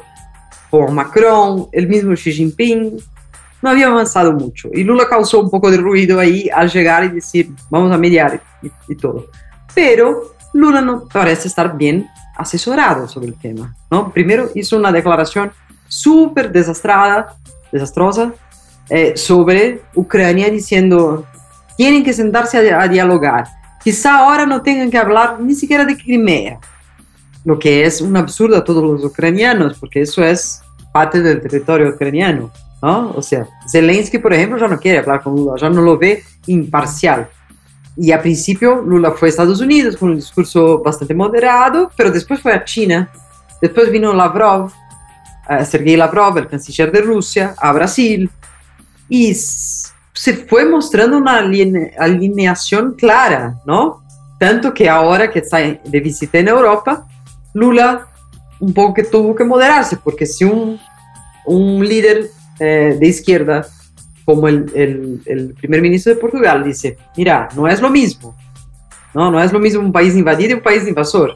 por 0.71 0.91
Macron, 0.93 1.69
el 1.73 1.89
mismo 1.89 2.15
Xi 2.15 2.33
Jinping, 2.33 2.99
no 3.63 3.71
había 3.71 3.89
avanzado 3.89 4.33
mucho. 4.33 4.69
Y 4.73 4.85
Lula 4.85 5.07
causó 5.09 5.41
un 5.41 5.51
poco 5.51 5.71
de 5.71 5.77
ruido 5.77 6.19
ahí 6.19 6.49
al 6.53 6.71
llegar 6.71 7.05
y 7.05 7.09
decir, 7.09 7.51
vamos 7.69 7.93
a 7.93 7.99
mediar 7.99 8.41
y, 8.89 8.95
todo. 8.95 9.27
Pero 9.75 10.35
Lula 10.53 10.81
no 10.81 11.07
parece 11.07 11.49
estar 11.49 11.77
bien 11.77 12.09
asesorado 12.37 13.09
sobre 13.09 13.29
el 13.29 13.35
tema. 13.35 13.75
¿no? 13.91 14.11
Primero 14.13 14.51
hizo 14.55 14.77
una 14.77 14.93
declaración 14.93 15.53
súper 15.89 16.51
desastrada, 16.51 17.37
desastrosa 17.71 18.33
eh, 18.89 19.17
sobre 19.17 19.83
Ucrania 19.95 20.51
diciendo, 20.51 21.27
tienen 21.77 22.03
que 22.03 22.13
sentarse 22.13 22.73
a, 22.73 22.83
a 22.83 22.89
dialogar. 22.89 23.47
Quizá 23.83 24.19
ahora 24.19 24.47
no 24.47 24.63
tengan 24.63 24.91
que 24.91 24.99
hablar 24.99 25.41
ni 25.41 25.55
siquiera 25.55 25.85
de 25.85 25.97
Crimea, 25.97 26.59
lo 27.45 27.59
que 27.59 27.85
es 27.85 28.01
un 28.01 28.17
absurdo 28.17 28.57
a 28.57 28.65
todos 28.65 28.83
los 28.83 29.05
ucranianos, 29.05 29.79
porque 29.79 30.03
eso 30.03 30.23
es 30.23 30.61
parte 30.93 31.23
del 31.23 31.41
territorio 31.41 31.89
ucraniano. 31.89 32.51
¿No? 32.83 33.13
O 33.17 33.23
sea, 33.23 33.47
Zelensky, 33.71 34.19
por 34.19 34.33
ejemplo, 34.33 34.59
ya 34.59 34.69
no 34.69 34.79
quiere 34.79 34.99
hablar 34.99 35.23
con 35.23 35.35
Lula, 35.35 35.55
ya 35.59 35.69
no 35.69 35.83
lo 35.83 35.99
ve 35.99 36.23
imparcial. 36.47 37.29
Y 37.97 38.13
a 38.13 38.23
principio 38.23 38.81
Lula 38.81 39.13
fue 39.13 39.29
a 39.29 39.31
Estados 39.31 39.61
Unidos 39.61 39.97
con 39.97 40.11
un 40.11 40.17
discurso 40.17 40.79
bastante 40.79 41.15
moderado, 41.15 41.91
pero 41.97 42.11
después 42.11 42.41
fue 42.41 42.53
a 42.53 42.65
China, 42.65 43.11
después 43.61 43.91
vino 43.91 44.13
Lavrov, 44.13 44.67
uh, 44.67 45.65
Sergei 45.65 45.97
Lavrov, 45.97 46.39
el 46.39 46.49
canciller 46.49 46.91
de 46.91 47.03
Rusia, 47.03 47.55
a 47.59 47.73
Brasil, 47.73 48.31
y 49.09 49.35
se 49.35 50.35
fue 50.49 50.65
mostrando 50.65 51.19
una 51.19 51.39
alineación 51.39 52.95
clara, 52.95 53.57
¿no? 53.67 54.03
Tanto 54.39 54.73
que 54.73 54.89
ahora 54.89 55.31
que 55.31 55.41
está 55.41 55.59
de 55.59 56.01
visita 56.01 56.39
en 56.39 56.49
Europa, 56.49 57.07
Lula 57.53 58.07
un 58.61 58.73
poco 58.73 58.95
que 58.95 59.03
tuvo 59.05 59.35
que 59.35 59.45
moderarse, 59.45 59.97
porque 59.97 60.27
si 60.27 60.45
un, 60.45 60.79
un 61.47 61.87
líder 61.87 62.31
eh, 62.61 62.97
de 62.99 63.07
izquierda 63.07 63.67
como 64.25 64.47
el, 64.47 65.21
el, 65.27 65.55
primer 65.55 65.83
ministro 65.83 66.15
de 66.15 66.21
Portugal 66.21 66.63
dice, 66.63 66.97
mira, 67.17 67.49
no 67.57 67.67
es 67.67 67.81
lo 67.81 67.91
mismo, 67.91 68.37
no, 69.13 69.31
no 69.31 69.43
es 69.43 69.53
lo 69.53 69.59
mismo 69.59 69.81
un 69.81 69.93
país 69.93 70.15
invadido 70.15 70.51
y 70.51 70.55
un 70.55 70.61
país 70.61 70.87
invasor. 70.87 71.35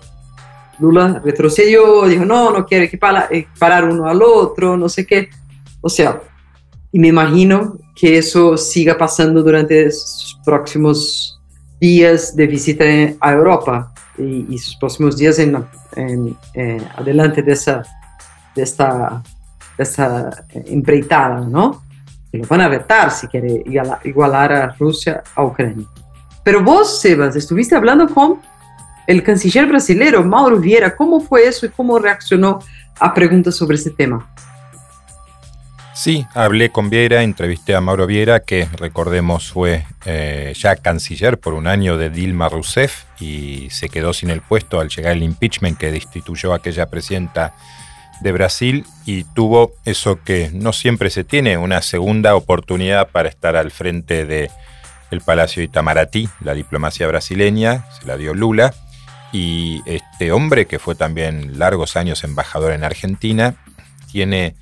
Lula 0.78 1.20
retrocedió, 1.24 2.06
dijo, 2.06 2.24
no, 2.24 2.50
no 2.50 2.66
quiere 2.66 2.88
que 2.88 2.98
eh, 3.30 3.46
parar 3.58 3.84
uno 3.84 4.06
al 4.06 4.22
otro, 4.22 4.76
no 4.76 4.88
sé 4.88 5.06
qué. 5.06 5.28
O 5.80 5.88
sea, 5.88 6.20
y 6.92 6.98
me 6.98 7.08
imagino 7.08 7.78
que 7.94 8.18
eso 8.18 8.56
siga 8.56 8.96
pasando 8.96 9.42
durante 9.42 9.90
sus 9.90 10.38
próximos 10.44 11.40
días 11.80 12.36
de 12.36 12.46
visita 12.46 12.84
a 13.20 13.32
Europa 13.32 13.92
y, 14.18 14.46
y 14.54 14.58
sus 14.58 14.76
próximos 14.76 15.16
días 15.16 15.38
en, 15.38 15.64
en, 15.96 16.36
eh, 16.54 16.80
adelante 16.96 17.42
de, 17.42 17.52
esa, 17.52 17.82
de 18.54 18.62
esta 18.62 19.22
esa 19.78 20.44
empreitada, 20.52 21.40
¿no? 21.40 21.82
Que 22.30 22.38
lo 22.38 22.46
van 22.46 22.60
a 22.62 22.68
vetar 22.68 23.10
si 23.10 23.26
quiere 23.28 23.64
igualar 24.04 24.52
a 24.52 24.68
Rusia 24.78 25.22
a 25.34 25.44
Ucrania. 25.44 25.86
Pero 26.42 26.62
vos, 26.62 27.00
Sebas, 27.00 27.36
estuviste 27.36 27.74
hablando 27.74 28.08
con 28.08 28.40
el 29.06 29.22
canciller 29.22 29.66
brasileño, 29.66 30.22
Mauro 30.22 30.58
Vieira. 30.58 30.94
¿Cómo 30.94 31.20
fue 31.20 31.46
eso 31.46 31.66
y 31.66 31.70
cómo 31.70 31.98
reaccionó 31.98 32.60
a 32.98 33.12
preguntas 33.12 33.56
sobre 33.56 33.76
ese 33.76 33.90
tema? 33.90 34.28
Sí, 35.94 36.26
hablé 36.34 36.70
con 36.70 36.90
Vieira, 36.90 37.22
entrevisté 37.22 37.74
a 37.74 37.80
Mauro 37.80 38.06
Vieira, 38.06 38.40
que 38.40 38.68
recordemos 38.78 39.52
fue 39.52 39.86
eh, 40.04 40.52
ya 40.56 40.74
canciller 40.74 41.38
por 41.38 41.54
un 41.54 41.68
año 41.68 41.96
de 41.96 42.10
Dilma 42.10 42.48
Rousseff 42.48 43.04
y 43.20 43.68
se 43.70 43.88
quedó 43.88 44.12
sin 44.12 44.30
el 44.30 44.40
puesto 44.40 44.80
al 44.80 44.88
llegar 44.88 45.12
el 45.12 45.22
impeachment 45.22 45.78
que 45.78 45.92
destituyó 45.92 46.52
a 46.52 46.56
aquella 46.56 46.86
presidenta 46.86 47.54
de 48.24 48.32
Brasil 48.32 48.86
y 49.04 49.22
tuvo 49.22 49.74
eso 49.84 50.18
que 50.24 50.50
no 50.52 50.72
siempre 50.72 51.10
se 51.10 51.24
tiene, 51.24 51.58
una 51.58 51.82
segunda 51.82 52.34
oportunidad 52.34 53.10
para 53.10 53.28
estar 53.28 53.54
al 53.54 53.70
frente 53.70 54.24
de 54.24 54.50
el 55.10 55.20
Palacio 55.20 55.62
Itamaraty, 55.62 56.28
la 56.40 56.54
diplomacia 56.54 57.06
brasileña, 57.06 57.84
se 58.00 58.06
la 58.06 58.16
dio 58.16 58.32
Lula, 58.32 58.74
y 59.30 59.82
este 59.84 60.32
hombre 60.32 60.66
que 60.66 60.78
fue 60.78 60.94
también 60.94 61.58
largos 61.58 61.96
años 61.96 62.24
embajador 62.24 62.72
en 62.72 62.82
Argentina, 62.82 63.56
tiene 64.10 64.56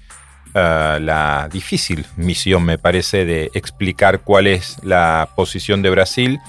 ah, 0.54 0.98
la 1.00 1.48
difícil 1.50 2.04
misión, 2.16 2.64
me 2.64 2.78
parece, 2.78 3.24
de 3.24 3.50
explicar 3.54 4.20
cuál 4.22 4.48
es 4.48 4.76
la 4.82 5.28
posición 5.36 5.82
de 5.82 5.90
Brasil 5.90 6.40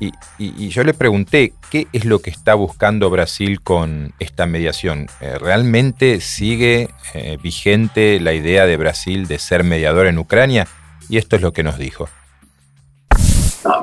y, 0.00 0.68
yo 0.68 0.84
le 0.84 0.94
pregunté, 0.94 1.52
¿qué 1.70 1.88
es 1.92 2.04
lo 2.04 2.20
que 2.20 2.30
está 2.30 2.54
buscando 2.54 3.10
Brasil 3.10 3.60
con 3.60 4.12
esta 4.20 4.46
mediación? 4.46 5.08
Eh, 5.20 5.36
¿Realmente 5.38 6.20
sigue 6.20 6.88
eh, 7.14 7.36
vigente 7.42 8.20
la 8.20 8.32
idea 8.32 8.66
de 8.66 8.76
Brasil 8.76 9.26
de 9.26 9.38
ser 9.38 9.64
mediador 9.64 10.06
en 10.06 10.18
Ucrania? 10.18 10.68
Y 11.08 11.18
esto 11.18 11.36
es 11.36 11.42
lo 11.42 11.52
que 11.52 11.64
nos 11.64 11.78
dijo. 11.78 12.08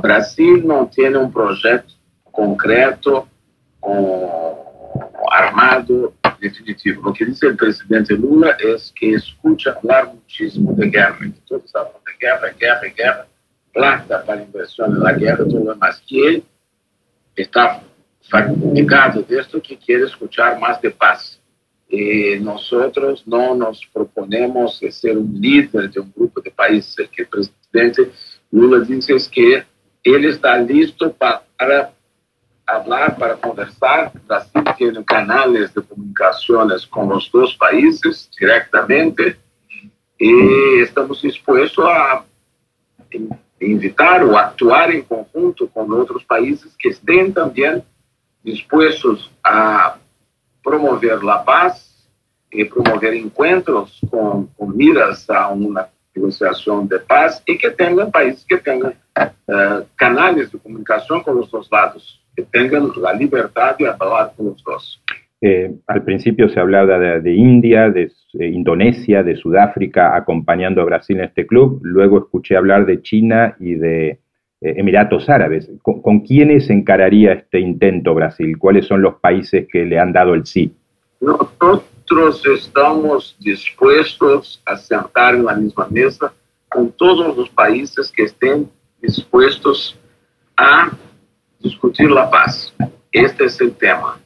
Brasil 0.01 0.65
no 0.65 0.89
tiene 0.93 1.17
un 1.17 1.31
proyecto 1.31 1.93
concreto, 2.31 3.27
armado, 5.31 6.13
definitivo. 6.39 7.01
Lo 7.03 7.13
que 7.13 7.25
dice 7.25 7.47
el 7.47 7.57
presidente 7.57 8.13
Lula 8.13 8.55
es 8.59 8.93
que 8.97 9.13
escucha 9.13 9.71
hablar 9.71 10.13
muchísimo 10.13 10.73
de 10.73 10.89
guerra, 10.89 11.17
todos 11.47 11.75
hablan 11.75 12.01
de 12.05 12.25
guerra, 12.25 12.53
guerra, 12.57 12.93
guerra 12.95 13.27
plata 13.75 14.23
para 14.23 14.41
inversión 14.41 14.95
en 14.95 15.03
la 15.03 15.11
guerra, 15.11 15.43
lo 15.45 15.73
demás. 15.73 16.01
que 16.07 16.27
él 16.27 16.43
está 17.35 17.83
fatigado 18.29 19.21
de 19.21 19.39
esto 19.39 19.61
que 19.61 19.77
quiere 19.77 20.05
escuchar 20.05 20.57
más 20.59 20.81
de 20.81 20.89
paz. 20.91 21.39
Eh, 21.89 22.39
nosotros 22.39 23.23
no 23.27 23.53
nos 23.53 23.85
proponemos 23.93 24.81
ser 24.89 25.17
un 25.17 25.39
líder 25.39 25.91
de 25.91 25.99
un 25.99 26.11
grupo 26.15 26.41
de 26.41 26.51
países. 26.51 26.97
El 26.97 27.09
que 27.09 27.25
presidente 27.25 28.11
Lula 28.49 28.79
dice 28.79 29.13
que 29.29 29.63
él 30.03 30.25
está 30.25 30.57
listo 30.57 31.11
para 31.11 31.91
hablar, 32.65 33.17
para 33.17 33.35
conversar. 33.35 34.11
Brasil 34.25 34.63
tiene 34.77 35.03
canales 35.03 35.73
de 35.73 35.81
comunicaciones 35.81 36.87
con 36.87 37.09
los 37.09 37.29
dos 37.31 37.55
países 37.57 38.29
directamente 38.39 39.37
y 40.17 40.81
estamos 40.81 41.21
dispuestos 41.21 41.85
a 41.85 42.23
invitar 43.65 44.23
o 44.23 44.37
actuar 44.37 44.91
en 44.91 45.01
conjunto 45.03 45.67
con 45.69 45.91
otros 45.93 46.23
países 46.23 46.75
que 46.77 46.89
estén 46.89 47.33
también 47.33 47.83
dispuestos 48.43 49.31
a 49.43 49.97
promover 50.63 51.23
la 51.23 51.43
paz 51.43 52.09
y 52.51 52.63
promover 52.65 53.13
encuentros 53.13 53.99
con, 54.09 54.47
con 54.47 54.75
miras 54.75 55.29
a 55.29 55.47
una 55.49 55.87
negociación 56.13 56.87
de 56.87 56.99
paz 56.99 57.43
y 57.45 57.57
que 57.57 57.71
tengan 57.71 58.11
países 58.11 58.45
que 58.47 58.57
tengan 58.57 58.95
uh, 59.17 60.35
de 60.35 60.59
comunicación 60.63 61.21
con 61.21 61.37
los 61.37 61.51
dos 61.51 61.67
lados, 61.71 62.21
que 62.35 62.43
tengan 62.43 62.91
la 62.97 63.13
libertad 63.13 63.75
de 63.77 63.87
hablar 63.87 64.33
con 64.35 64.47
los 64.47 64.63
dos. 64.63 65.01
Eh, 65.41 65.75
al 65.87 66.03
principio 66.03 66.49
se 66.49 66.59
hablaba 66.59 66.97
de, 66.97 67.33
India, 67.33 67.89
de, 67.89 68.11
Indonesia, 68.33 69.21
de 69.21 69.35
Sudáfrica 69.35 70.15
acompañando 70.15 70.81
a 70.81 70.85
Brasil 70.85 71.17
en 71.17 71.25
este 71.25 71.45
club. 71.45 71.79
Luego 71.83 72.19
escuché 72.19 72.55
hablar 72.55 72.85
de 72.85 73.01
China 73.01 73.55
y 73.59 73.75
de 73.75 74.07
eh, 74.07 74.19
Emiratos 74.61 75.29
Árabes. 75.29 75.69
¿Con, 75.81 76.21
quiénes 76.21 76.69
encararía 76.69 77.33
este 77.33 77.59
intento 77.59 78.13
Brasil? 78.13 78.57
¿Cuáles 78.57 78.87
son 78.87 79.01
los 79.01 79.15
países 79.15 79.67
que 79.71 79.85
le 79.85 79.99
han 79.99 80.13
dado 80.13 80.33
el 80.33 80.45
sí? 80.45 80.73
Nosotros 81.19 82.43
estamos 82.55 83.35
dispuestos 83.39 84.61
a 84.65 84.77
sentar 84.77 85.35
en 85.35 85.45
la 85.45 85.55
misma 85.55 85.87
mesa 85.89 86.33
con 86.69 86.91
todos 86.93 87.35
los 87.35 87.49
países 87.49 88.11
que 88.11 88.23
estén 88.23 88.69
dispuestos 89.01 89.99
a 90.57 90.91
discutir 91.59 92.09
la 92.09 92.29
paz. 92.29 92.73
Este 93.11 93.45
es 93.45 93.59
el 93.61 93.73
tema 93.73 94.19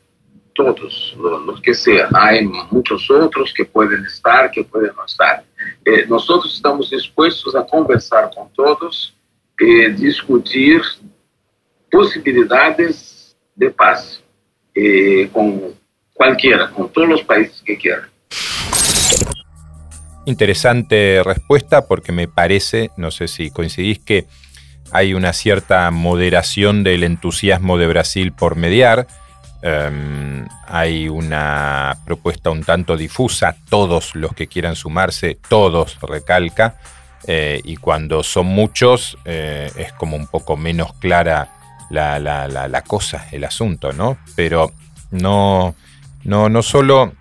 todos, 0.59 1.15
los 1.45 1.61
que 1.61 1.73
sean. 1.73 2.09
Hay 2.13 2.45
muchos 2.69 3.09
otros 3.09 3.53
que 3.55 3.63
pueden 3.63 4.03
estar, 4.05 4.51
que 4.51 4.63
pueden 4.63 4.91
no 4.95 5.05
estar. 5.05 5.43
Eh, 5.85 6.05
nosotros 6.07 6.53
estamos 6.53 6.89
dispuestos 6.89 7.55
a 7.55 7.65
conversar 7.65 8.29
con 8.35 8.51
todos, 8.53 9.15
eh, 9.57 9.89
discutir 9.91 10.81
posibilidades 11.89 13.37
de 13.55 13.71
paz 13.71 14.21
eh, 14.75 15.29
con 15.31 15.73
cualquiera, 16.13 16.69
con 16.71 16.91
todos 16.91 17.07
los 17.07 17.23
países 17.23 17.61
que 17.63 17.77
quieran. 17.77 18.09
Interesante 20.25 21.23
respuesta 21.23 21.87
porque 21.87 22.11
me 22.11 22.27
parece, 22.27 22.91
no 22.97 23.11
sé 23.11 23.29
si 23.29 23.49
coincidís, 23.49 23.99
que 23.99 24.25
hay 24.91 25.13
una 25.13 25.31
cierta 25.31 25.89
moderación 25.91 26.83
del 26.83 27.03
entusiasmo 27.03 27.77
de 27.77 27.87
Brasil 27.87 28.33
por 28.33 28.57
mediar 28.57 29.07
Em, 29.61 30.47
hay 30.67 31.09
una 31.09 31.97
propuesta 32.05 32.49
un 32.49 32.63
tanto 32.63 32.95
difusa, 32.95 33.57
todos 33.69 34.15
los 34.15 34.33
que 34.33 34.47
quieran 34.47 34.75
sumarse, 34.75 35.37
todos 35.49 35.99
recalca, 36.01 36.77
eh, 37.27 37.59
y 37.65 37.75
cuando 37.75 38.23
son 38.23 38.45
muchos 38.45 39.17
eh, 39.25 39.69
es 39.75 39.91
como 39.93 40.15
un 40.15 40.27
poco 40.27 40.55
menos 40.55 40.93
clara 40.93 41.49
la, 41.89 42.83
cosa, 42.87 43.27
el 43.31 43.43
asunto, 43.43 43.91
¿no? 43.91 44.17
Pero 44.35 44.71
no, 45.11 45.75
no, 46.23 46.47
no 46.47 46.63
solo 46.63 47.13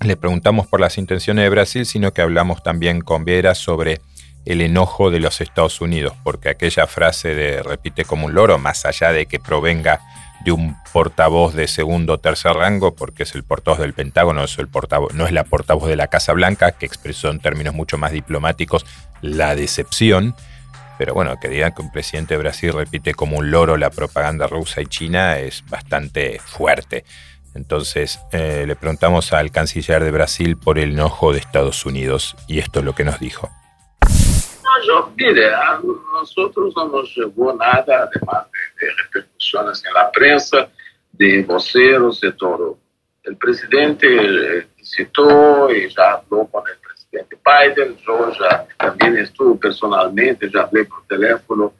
le 0.00 0.16
preguntamos 0.16 0.66
por 0.66 0.80
las 0.80 0.98
intenciones 0.98 1.44
de 1.44 1.50
Brasil, 1.50 1.86
sino 1.86 2.12
que 2.12 2.22
hablamos 2.22 2.62
también 2.62 3.00
con 3.00 3.24
Viera 3.24 3.54
sobre 3.54 4.00
el 4.44 4.60
enojo 4.60 5.10
de 5.10 5.20
los 5.20 5.40
Estados 5.40 5.80
Unidos, 5.80 6.14
porque 6.24 6.48
aquella 6.48 6.86
frase 6.86 7.34
de 7.34 7.62
repite 7.62 8.04
como 8.04 8.26
un 8.26 8.34
loro, 8.34 8.58
más 8.58 8.84
allá 8.84 9.12
de 9.12 9.26
que 9.26 9.38
provenga 9.38 10.00
de 10.44 10.52
un 10.52 10.76
portavoz 10.92 11.54
de 11.54 11.66
segundo 11.66 12.14
o 12.14 12.18
tercer 12.18 12.52
rango, 12.52 12.94
porque 12.94 13.22
es 13.22 13.34
el 13.34 13.44
portavoz 13.44 13.80
del 13.80 13.94
Pentágono, 13.94 14.44
es 14.44 14.58
el 14.58 14.68
portavoz, 14.68 15.14
no 15.14 15.26
es 15.26 15.32
la 15.32 15.44
portavoz 15.44 15.88
de 15.88 15.96
la 15.96 16.08
Casa 16.08 16.32
Blanca, 16.32 16.72
que 16.72 16.86
expresó 16.86 17.30
en 17.30 17.40
términos 17.40 17.74
mucho 17.74 17.98
más 17.98 18.12
diplomáticos 18.12 18.84
la 19.22 19.54
decepción. 19.54 20.34
Pero 20.98 21.14
bueno, 21.14 21.40
que 21.40 21.48
digan 21.48 21.74
que 21.74 21.82
un 21.82 21.90
presidente 21.90 22.34
de 22.34 22.38
Brasil 22.38 22.72
repite 22.72 23.14
como 23.14 23.38
un 23.38 23.50
loro 23.50 23.76
la 23.76 23.90
propaganda 23.90 24.46
rusa 24.46 24.80
y 24.80 24.86
china 24.86 25.38
es 25.38 25.64
bastante 25.68 26.38
fuerte. 26.38 27.04
Entonces 27.54 28.20
eh, 28.32 28.64
le 28.66 28.76
preguntamos 28.76 29.32
al 29.32 29.50
canciller 29.50 30.04
de 30.04 30.10
Brasil 30.10 30.56
por 30.56 30.78
el 30.78 30.92
enojo 30.92 31.32
de 31.32 31.38
Estados 31.38 31.86
Unidos 31.86 32.36
y 32.46 32.58
esto 32.58 32.80
es 32.80 32.84
lo 32.84 32.94
que 32.94 33.04
nos 33.04 33.18
dijo. 33.18 33.50
No, 34.64 34.86
yo, 34.86 35.12
mire, 35.16 35.54
a 35.54 35.80
nosotros 36.12 36.72
no 36.76 36.88
nos 36.88 37.14
llegó 37.16 37.52
nada, 37.54 38.08
además 38.10 38.46
de, 38.52 38.53
de 38.53 38.53
repercusiones 38.90 39.84
en 39.84 39.94
la 39.94 40.10
prensa, 40.10 40.68
de 41.12 41.42
voceros, 41.42 42.20
de 42.20 42.32
todo. 42.32 42.78
El 43.22 43.36
presidente 43.36 44.66
visitó 44.76 45.72
y 45.72 45.88
ya 45.88 46.12
habló 46.12 46.46
con 46.46 46.64
el 46.68 46.76
presidente 46.78 47.38
Biden, 47.44 47.96
yo 48.06 48.32
ya 48.32 48.66
también 48.76 49.16
estuve 49.18 49.58
personalmente, 49.58 50.50
ya 50.52 50.62
hablé 50.62 50.84
por 50.84 51.06
teléfono 51.06 51.72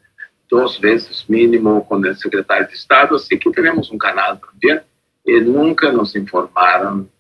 dos 0.49 0.81
veces 0.81 1.25
mínimo 1.29 1.87
con 1.87 2.05
el 2.07 2.17
secretario 2.17 2.69
de 2.69 2.75
Estado, 2.75 3.17
así 3.17 3.39
que 3.39 3.51
tenemos 3.51 3.91
un 3.91 3.99
canal 3.99 4.41
también 4.41 4.83
y 5.25 5.41
nunca 5.41 5.91
nos 5.91 6.15
informaron 6.15 7.11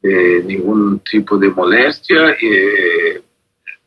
de 0.00 0.42
ningún 0.44 1.00
tipo 1.00 1.36
de 1.36 1.50
molestia. 1.50 2.36
Y 2.40 3.20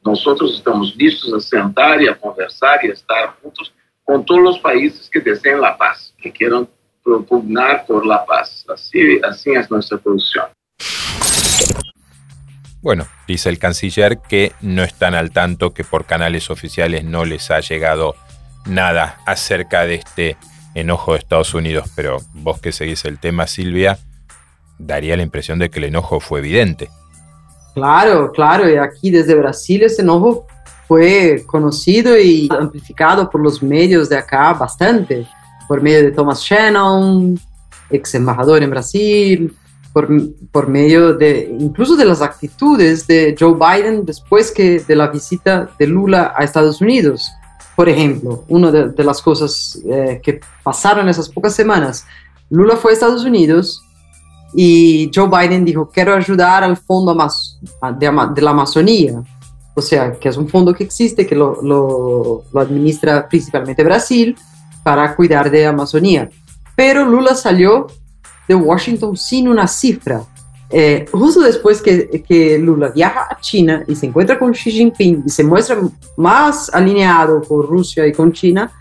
nosotros 0.03 0.55
estamos 0.55 0.95
listos 0.95 1.33
a 1.33 1.39
sentar 1.39 2.01
y 2.01 2.07
a 2.07 2.15
conversar 2.15 2.83
y 2.83 2.89
a 2.89 2.93
estar 2.93 3.35
juntos 3.41 3.73
con 4.03 4.25
todos 4.25 4.41
los 4.41 4.59
países 4.59 5.09
que 5.09 5.19
deseen 5.19 5.61
la 5.61 5.77
paz, 5.77 6.13
que 6.21 6.31
quieran 6.31 6.67
propugnar 7.03 7.85
por 7.85 8.05
la 8.05 8.25
paz. 8.25 8.65
Así, 8.73 9.19
así 9.23 9.51
es 9.51 9.69
nuestra 9.69 9.97
posición. 9.97 10.45
Bueno, 12.81 13.07
dice 13.27 13.49
el 13.49 13.59
canciller 13.59 14.17
que 14.17 14.51
no 14.61 14.83
están 14.83 15.15
al 15.15 15.31
tanto, 15.31 15.73
que 15.73 15.85
por 15.85 16.05
canales 16.05 16.49
oficiales 16.49 17.05
no 17.05 17.23
les 17.23 17.49
ha 17.49 17.61
llegado 17.61 18.15
nada 18.65 19.19
acerca 19.25 19.85
de 19.85 19.95
este 19.95 20.37
enojo 20.75 21.13
de 21.13 21.19
Estados 21.19 21.53
Unidos, 21.53 21.89
pero 21.95 22.17
vos 22.33 22.59
que 22.59 22.71
seguís 22.73 23.05
el 23.05 23.19
tema, 23.19 23.47
Silvia, 23.47 23.99
daría 24.79 25.15
la 25.15 25.23
impresión 25.23 25.59
de 25.59 25.69
que 25.69 25.79
el 25.79 25.85
enojo 25.85 26.19
fue 26.19 26.39
evidente. 26.39 26.89
Claro, 27.73 28.31
claro, 28.31 28.69
y 28.69 28.75
aquí 28.75 29.11
desde 29.11 29.35
Brasil 29.35 29.83
ese 29.83 30.01
enojo 30.01 30.45
fue 30.87 31.43
conocido 31.45 32.17
y 32.17 32.49
amplificado 32.51 33.29
por 33.29 33.41
los 33.41 33.61
medios 33.63 34.09
de 34.09 34.17
acá 34.17 34.53
bastante, 34.53 35.27
por 35.67 35.81
medio 35.81 36.03
de 36.03 36.11
Thomas 36.11 36.41
Shannon, 36.41 37.39
ex 37.89 38.15
embajador 38.15 38.63
en 38.63 38.69
Brasil, 38.69 39.55
por, 39.93 40.09
por, 40.51 40.67
medio 40.67 41.13
de 41.13 41.55
incluso 41.59 41.95
de 41.95 42.05
las 42.05 42.21
actitudes 42.21 43.05
de 43.05 43.35
Joe 43.39 43.53
Biden 43.53 44.05
después 44.05 44.51
que 44.51 44.79
de 44.79 44.95
la 44.95 45.07
visita 45.07 45.69
de 45.77 45.87
Lula 45.87 46.33
a 46.35 46.43
Estados 46.43 46.81
Unidos. 46.81 47.31
Por 47.75 47.89
ejemplo, 47.89 48.43
una 48.49 48.71
de, 48.71 49.03
las 49.03 49.21
cosas 49.21 49.79
eh, 49.85 50.19
que 50.23 50.41
pasaron 50.63 51.09
esas 51.09 51.29
pocas 51.29 51.55
semanas, 51.55 52.05
Lula 52.49 52.75
fue 52.75 52.91
a 52.91 52.93
Estados 52.93 53.23
Unidos 53.23 53.83
y 54.53 55.09
Joe 55.13 55.27
Biden 55.27 55.65
dijo, 55.65 55.89
quiero 55.91 56.13
ayudar 56.13 56.63
al 56.63 56.77
Fondo 56.77 57.15
de, 57.15 58.41
la 58.41 58.51
Amazonía, 58.51 59.23
o 59.75 59.81
sea, 59.81 60.13
que 60.13 60.29
es 60.29 60.37
un 60.37 60.47
fondo 60.47 60.73
que 60.73 60.83
existe, 60.83 61.25
que 61.25 61.35
lo, 61.35 62.43
administra 62.55 63.27
principalmente 63.27 63.83
Brasil 63.83 64.35
para 64.83 65.15
cuidar 65.15 65.49
de 65.49 65.65
Amazonía. 65.65 66.29
Pero 66.75 67.05
Lula 67.05 67.35
salió 67.35 67.87
de 68.47 68.55
Washington 68.55 69.15
sin 69.15 69.47
una 69.47 69.67
cifra 69.67 70.23
eh, 70.75 71.05
justo 71.11 71.41
después 71.41 71.83
que, 71.83 72.23
que, 72.27 72.57
Lula 72.57 72.89
viaja 72.89 73.27
a 73.29 73.39
China 73.39 73.83
y 73.87 73.95
se 73.95 74.07
encuentra 74.07 74.39
con 74.39 74.53
Xi 74.53 74.71
Jinping 74.71 75.23
y 75.23 75.29
se 75.29 75.43
muestra 75.43 75.77
más 76.17 76.73
alineado 76.73 77.43
con 77.43 77.61
Rusia 77.67 78.07
y 78.07 78.11
con 78.11 78.33
China, 78.33 78.71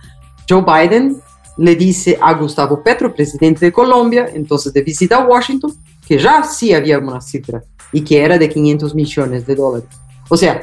Joe 0.49 0.65
Biden 0.65 1.21
le 1.59 1.77
dice 1.77 2.19
a 2.19 2.33
Gustavo 2.33 2.83
Petro, 2.83 3.15
presidente 3.15 3.67
de 3.67 3.73
Colombia, 3.73 4.31
entonces 4.33 4.73
de 4.73 4.81
visita 4.81 5.17
a 5.17 5.27
Washington, 5.27 5.75
que 6.09 6.19
ya 6.19 6.43
sí 6.45 6.73
había 6.73 6.99
una 6.99 7.21
cifra 7.21 7.63
y 7.93 8.01
que 8.01 8.25
era 8.25 8.39
de 8.39 8.49
500 8.49 8.95
millones 8.95 9.47
de 9.47 9.55
dólares. 9.55 9.89
O 10.31 10.37
sea, 10.39 10.63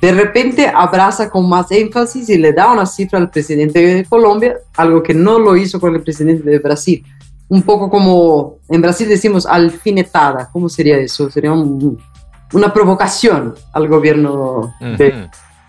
de 0.00 0.12
repente 0.12 0.66
abraza 0.66 1.28
con 1.30 1.48
más 1.48 1.70
énfasis 1.70 2.28
y 2.28 2.38
le 2.38 2.52
da 2.52 2.72
una 2.72 2.86
cifra 2.86 3.18
al 3.18 3.30
presidente 3.30 3.80
de 3.80 4.04
Colombia, 4.04 4.56
algo 4.76 5.02
que 5.02 5.14
no 5.14 5.38
lo 5.38 5.56
hizo 5.56 5.78
con 5.80 5.94
el 5.94 6.02
presidente 6.02 6.48
de 6.48 6.58
Brasil 6.58 7.04
un 7.50 7.62
poco 7.62 7.90
como 7.90 8.58
en 8.68 8.80
Brasil 8.80 9.08
decimos 9.08 9.44
alfinetada. 9.44 10.48
¿Cómo 10.52 10.68
sería 10.68 10.96
eso? 10.98 11.28
Sería 11.30 11.52
una 11.52 12.72
provocación 12.72 13.54
al 13.72 13.88
gobierno 13.88 14.72
de 14.80 15.28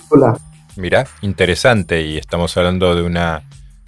Lula. 0.09 0.37
Mira, 0.75 1.07
interesante. 1.21 2.01
Y 2.03 2.17
estamos 2.17 2.55
hablando 2.55 2.95
de 2.95 3.01
una 3.01 3.41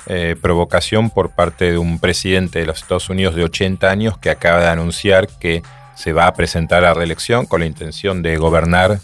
eh, 0.07 0.35
provocación 0.41 1.11
por 1.11 1.35
parte 1.35 1.71
de 1.71 1.77
un 1.77 1.99
presidente 1.99 2.59
de 2.59 2.65
los 2.65 2.81
Estados 2.81 3.11
Unidos 3.11 3.35
de 3.35 3.43
80 3.43 3.89
años 3.89 4.17
que 4.17 4.31
acaba 4.31 4.59
de 4.59 4.69
anunciar 4.69 5.27
que 5.27 5.61
se 5.95 6.13
va 6.13 6.25
a 6.25 6.33
presentar 6.33 6.85
a 6.85 6.95
reelección 6.95 7.45
con 7.45 7.59
la 7.59 7.67
intención 7.67 8.23
de 8.23 8.37
gobernar 8.37 9.01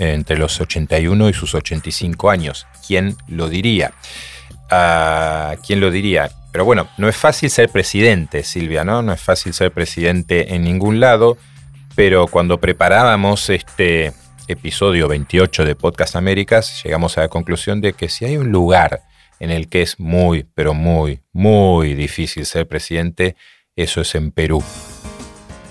entre 0.00 0.38
los 0.38 0.60
81 0.60 1.28
y 1.28 1.32
sus 1.32 1.54
85 1.54 2.30
años. 2.30 2.66
¿Quién 2.86 3.16
lo 3.28 3.48
diría? 3.48 3.92
¿A 4.70 5.50
ah, 5.50 5.56
¿Quién 5.64 5.80
lo 5.80 5.90
diría? 5.90 6.30
Pero 6.52 6.64
bueno, 6.64 6.88
no 6.96 7.08
es 7.08 7.16
fácil 7.16 7.50
ser 7.50 7.68
presidente, 7.68 8.42
Silvia, 8.42 8.84
¿no? 8.84 9.02
No 9.02 9.12
es 9.12 9.20
fácil 9.20 9.52
ser 9.52 9.70
presidente 9.72 10.54
en 10.54 10.64
ningún 10.64 10.98
lado, 10.98 11.36
pero 11.94 12.26
cuando 12.26 12.58
preparábamos 12.58 13.50
este 13.50 14.12
episodio 14.48 15.06
28 15.06 15.64
de 15.64 15.76
Podcast 15.76 16.16
Américas, 16.16 16.82
llegamos 16.82 17.18
a 17.18 17.22
la 17.22 17.28
conclusión 17.28 17.80
de 17.80 17.92
que 17.92 18.08
si 18.08 18.24
hay 18.24 18.36
un 18.36 18.50
lugar 18.50 19.02
en 19.38 19.50
el 19.50 19.68
que 19.68 19.82
es 19.82 20.00
muy, 20.00 20.44
pero 20.54 20.74
muy, 20.74 21.20
muy 21.32 21.94
difícil 21.94 22.46
ser 22.46 22.66
presidente, 22.66 23.36
eso 23.76 24.00
es 24.00 24.14
en 24.14 24.32
Perú. 24.32 24.62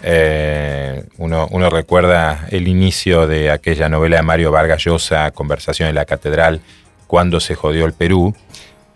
Eh, 0.04 1.04
uno, 1.18 1.70
recuerda 1.70 2.48
el 2.50 2.68
inicio 2.68 3.28
de 3.28 3.52
aquella 3.52 3.90
novela 3.90 4.18
de 4.18 4.24
Mario 4.24 4.52
Vargas 4.52 4.84
Llosa, 4.84 5.32
Conversación 5.32 5.90
en 5.90 5.96
la 5.96 6.06
Catedral, 6.06 6.62
cuando 7.08 7.40
se 7.40 7.56
jodió 7.56 7.86
el 7.86 7.94
Perú. 7.94 8.34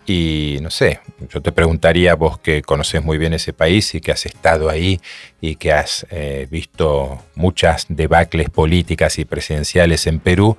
Y 0.06 0.58
no 0.60 0.70
sé, 0.70 1.00
yo 1.30 1.40
te 1.40 1.50
preguntaría, 1.50 2.14
vos 2.14 2.38
que 2.38 2.60
conoces 2.60 3.02
muy 3.02 3.16
bien 3.16 3.32
ese 3.32 3.54
país 3.54 3.94
y 3.94 4.00
que 4.00 4.12
has 4.12 4.26
estado 4.26 4.68
ahí 4.68 5.00
y 5.40 5.56
que 5.56 5.72
has 5.72 6.06
eh, 6.10 6.46
visto 6.50 7.22
muchas 7.34 7.86
debacles 7.88 8.50
políticas 8.50 9.18
y 9.18 9.24
presidenciales 9.24 10.06
en 10.06 10.20
Perú, 10.20 10.58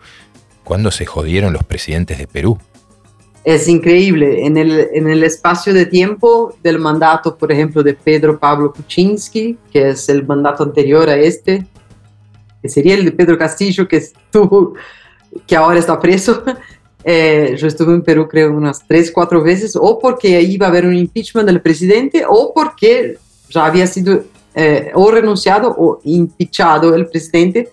¿cuándo 0.64 0.90
se 0.90 1.06
jodieron 1.06 1.54
los 1.54 1.64
presidentes 1.64 2.18
de 2.18 2.28
Perú? 2.28 2.60
Es 3.46 3.68
increíble. 3.68 4.44
En 4.48 4.58
el, 4.58 4.90
en 4.92 5.08
el 5.08 5.24
espacio 5.24 5.72
de 5.72 5.86
tiempo 5.86 6.56
del 6.64 6.80
mandato, 6.80 7.38
por 7.38 7.52
ejemplo, 7.52 7.84
de 7.84 7.94
Pedro 7.94 8.40
Pablo 8.40 8.74
Kuczynski, 8.74 9.56
que 9.72 9.90
es 9.90 10.10
el 10.10 10.26
mandato 10.26 10.64
anterior 10.64 11.08
a 11.08 11.16
este, 11.16 11.64
que 12.60 12.68
sería 12.68 12.96
el 12.96 13.06
de 13.06 13.12
Pedro 13.12 13.38
Castillo, 13.38 13.88
que 13.88 13.98
estuvo, 13.98 14.74
que 15.46 15.56
ahora 15.56 15.80
está 15.80 16.00
preso. 16.00 16.44
Eh, 17.08 17.56
yo 17.60 17.68
estuve 17.68 17.94
en 17.94 18.02
Perú 18.02 18.28
creo 18.28 18.52
unas 18.52 18.84
tres, 18.88 19.12
cuatro 19.12 19.44
veces, 19.44 19.76
o 19.76 20.00
porque 20.00 20.42
iba 20.42 20.66
a 20.66 20.70
haber 20.70 20.88
un 20.88 20.96
impeachment 20.96 21.48
del 21.48 21.62
presidente, 21.62 22.24
o 22.28 22.52
porque 22.52 23.20
ya 23.48 23.64
había 23.64 23.86
sido 23.86 24.24
eh, 24.56 24.90
o 24.96 25.12
renunciado 25.12 25.70
o 25.78 26.00
impeachado 26.04 26.96
el 26.96 27.06
presidente. 27.06 27.70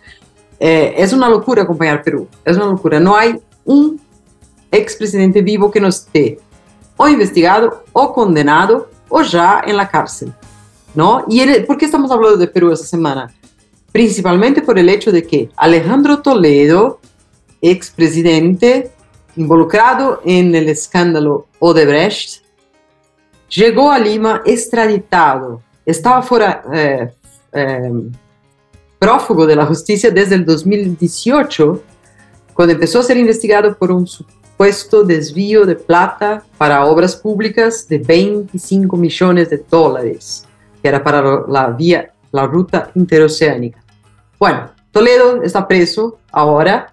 Eh, 0.60 0.92
es 0.98 1.14
una 1.14 1.30
locura 1.30 1.62
acompañar 1.62 2.02
Perú, 2.02 2.28
es 2.44 2.58
una 2.58 2.66
locura. 2.66 3.00
No 3.00 3.16
hay 3.16 3.40
un 3.64 3.98
expresidente 4.72 5.42
vivo 5.42 5.70
que 5.70 5.80
no 5.80 5.88
esté 5.88 6.40
o 6.96 7.08
investigado 7.08 7.84
o 7.92 8.12
condenado 8.12 8.90
o 9.08 9.22
ya 9.22 9.62
en 9.64 9.76
la 9.76 9.88
cárcel. 9.88 10.32
¿no? 10.94 11.24
¿Y 11.28 11.44
por 11.60 11.78
qué 11.78 11.86
estamos 11.86 12.10
hablando 12.10 12.36
de 12.36 12.48
Perú 12.48 12.72
esta 12.72 12.86
semana? 12.86 13.32
Principalmente 13.90 14.62
por 14.62 14.78
el 14.78 14.88
hecho 14.88 15.12
de 15.12 15.22
que 15.26 15.50
Alejandro 15.56 16.20
Toledo, 16.20 17.00
expresidente 17.60 18.90
involucrado 19.36 20.20
en 20.24 20.54
el 20.54 20.68
escándalo 20.68 21.46
Odebrecht, 21.58 22.42
llegó 23.48 23.90
a 23.90 23.98
Lima 23.98 24.42
extraditado. 24.44 25.62
Estaba 25.84 26.22
fuera, 26.22 26.62
eh, 26.72 27.10
eh, 27.52 27.92
prófugo 28.98 29.46
de 29.46 29.56
la 29.56 29.66
justicia 29.66 30.10
desde 30.10 30.36
el 30.36 30.44
2018, 30.44 31.82
cuando 32.54 32.74
empezó 32.74 33.00
a 33.00 33.02
ser 33.02 33.16
investigado 33.16 33.76
por 33.76 33.90
un 33.90 34.06
supuesto 34.06 34.41
desvío 35.04 35.64
de 35.66 35.74
plata 35.74 36.42
para 36.56 36.84
obras 36.84 37.16
públicas 37.16 37.86
de 37.88 37.98
25 37.98 38.96
millones 38.96 39.50
de 39.50 39.62
dólares, 39.68 40.46
que 40.80 40.88
era 40.88 41.02
para 41.02 41.44
la 41.48 41.68
vía, 41.68 42.12
la 42.30 42.46
ruta 42.46 42.90
interoceánica. 42.94 43.82
Bueno, 44.38 44.70
Toledo 44.90 45.42
está 45.42 45.66
preso 45.66 46.18
ahora, 46.30 46.92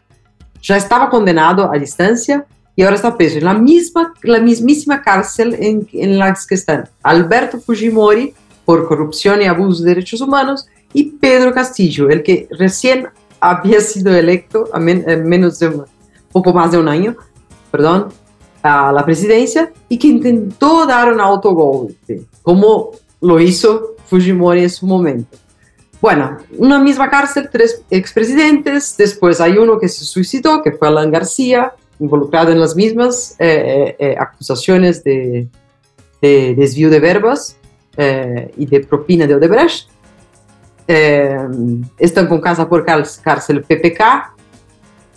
ya 0.62 0.78
estaba 0.78 1.10
condenado 1.10 1.72
a 1.72 1.78
distancia 1.78 2.46
y 2.76 2.84
ahora 2.84 2.96
está 2.96 3.16
preso 3.16 3.38
en 3.38 3.46
la, 3.46 3.54
misma, 3.54 4.14
la 4.24 4.40
mismísima 4.40 5.02
cárcel 5.02 5.56
en, 5.60 5.88
en 5.94 6.18
la 6.18 6.36
que 6.48 6.56
están 6.56 6.90
Alberto 7.04 7.60
Fujimori 7.60 8.34
por 8.66 8.88
corrupción 8.88 9.42
y 9.42 9.46
abuso 9.46 9.84
de 9.84 9.90
derechos 9.90 10.22
humanos 10.22 10.68
y 10.94 11.12
Pedro 11.12 11.54
Castillo, 11.54 12.10
el 12.10 12.24
que 12.24 12.48
recién 12.52 13.08
había 13.40 13.80
sido 13.82 14.14
electo 14.16 14.70
a 14.74 14.80
menos 14.80 15.60
de 15.60 15.68
un, 15.68 15.86
poco 16.32 16.54
más 16.54 16.72
de 16.72 16.78
un 16.78 16.88
año, 16.88 17.16
perdón, 17.72 18.10
a 18.62 18.92
la 18.92 19.06
presidencia 19.06 19.72
y 19.88 19.98
que 19.98 20.08
intentó 20.08 20.86
dar 20.86 21.12
un 21.14 21.22
autogolpe, 21.22 22.24
como 22.44 22.92
lo 23.22 23.40
hizo 23.40 23.96
Fujimori 24.06 24.64
en 24.64 24.70
su 24.70 24.86
momento. 24.86 25.38
Bueno, 26.02 26.38
una 26.58 26.80
misma 26.80 27.10
cárcel, 27.10 27.50
tres 27.52 27.84
expresidentes, 27.90 28.96
después 28.98 29.42
hay 29.42 29.58
uno 29.58 29.78
que 29.80 29.90
se 29.90 30.06
suicidó, 30.06 30.62
que 30.62 30.72
fue 30.72 30.88
Alan 30.88 31.12
García, 31.12 31.74
involucrado 32.00 32.52
en 32.52 32.60
las 32.60 32.76
mismas 32.76 33.36
eh, 33.38 33.96
eh, 34.00 34.16
acusaciones 34.18 35.04
de, 35.04 35.48
de, 36.22 36.56
desvío 36.56 36.90
de 36.90 37.00
verbas 37.02 37.58
eh, 37.98 38.52
y 38.56 38.66
de 38.66 38.80
propina 38.80 39.28
de 39.28 39.36
Odebrecht. 39.36 39.90
están 41.98 42.28
con 42.28 42.40
casa 42.40 42.68
por 42.68 42.86
cárcel 42.86 43.64
PPK 43.64 44.39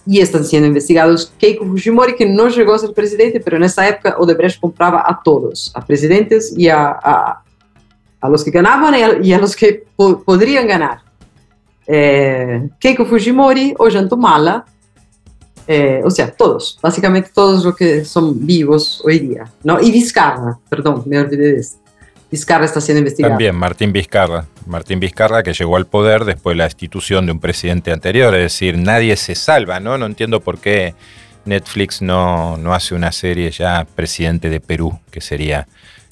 y 0.07 0.21
están 0.21 0.45
siendo 0.45 0.67
investigados 0.67 1.33
Keiko 1.39 1.65
Fujimori, 1.65 2.15
que 2.15 2.27
no 2.27 2.49
llegó 2.49 2.75
a 2.75 2.79
ser 2.79 2.93
presidente, 2.93 3.41
pero 3.41 3.57
en 3.57 3.65
esa 3.65 3.89
época 3.89 4.17
Odebrecht 4.19 4.61
compraba 4.61 5.05
a 5.07 5.21
todos, 5.23 5.71
a 5.75 5.85
presidentes 5.85 6.53
y 6.57 6.69
a, 6.69 6.91
a, 6.91 7.43
a 8.21 8.29
los 8.29 8.45
que 8.45 8.51
ganaban 8.51 8.95
y 9.23 9.33
a, 9.33 9.39
los 9.39 9.55
que 9.55 9.85
po 9.97 10.23
ganar. 10.27 11.01
Eh, 11.87 12.69
Keiko 12.79 13.05
Fujimori, 13.05 13.75
Ollantumala, 13.79 14.65
eh, 15.67 16.01
o 16.05 16.11
sea, 16.11 16.31
todos, 16.31 16.79
básicamente 16.83 17.31
todos 17.33 17.65
los 17.65 17.77
que 17.77 18.05
son 18.05 18.45
vivos 18.45 19.01
hoy 19.05 19.21
día, 19.21 19.45
¿no? 19.63 19.81
Y 19.81 19.91
Vizcarra, 19.93 20.59
perdón, 20.69 21.03
me 21.07 21.19
olvidé 21.19 21.53
de 21.53 21.61
esto. 21.61 21.79
Vizcarra 22.31 22.65
está 22.65 22.81
siendo 22.81 23.01
investigado. 23.01 23.33
También 23.33 23.55
Martín 23.55 23.93
Vizcarra. 23.93 24.47
Martín 24.67 25.01
Vizcarra 25.01 25.43
que 25.43 25.53
llegó 25.53 25.77
al 25.77 25.87
poder 25.87 26.25
después 26.25 26.55
de 26.55 26.59
la 26.59 26.65
destitución 26.65 27.27
de 27.27 27.33
un 27.33 27.41
presidente 27.41 27.93
anterior. 27.93 28.35
Es 28.35 28.43
decir, 28.43 28.79
nadie 28.79 29.17
se 29.17 29.35
salva, 29.35 29.81
¿no? 29.81 29.99
No 29.99 30.07
entiendo 30.07 30.41
por 30.41 30.59
qué 30.59 30.95
Netflix 31.45 32.03
no, 32.03 32.57
no 32.57 32.75
hace 32.75 32.95
una 32.95 33.13
serie 33.13 33.51
ya 33.51 33.87
presidente 33.95 34.49
de 34.49 34.61
Perú, 34.61 34.99
que 35.11 35.21
sería 35.21 35.67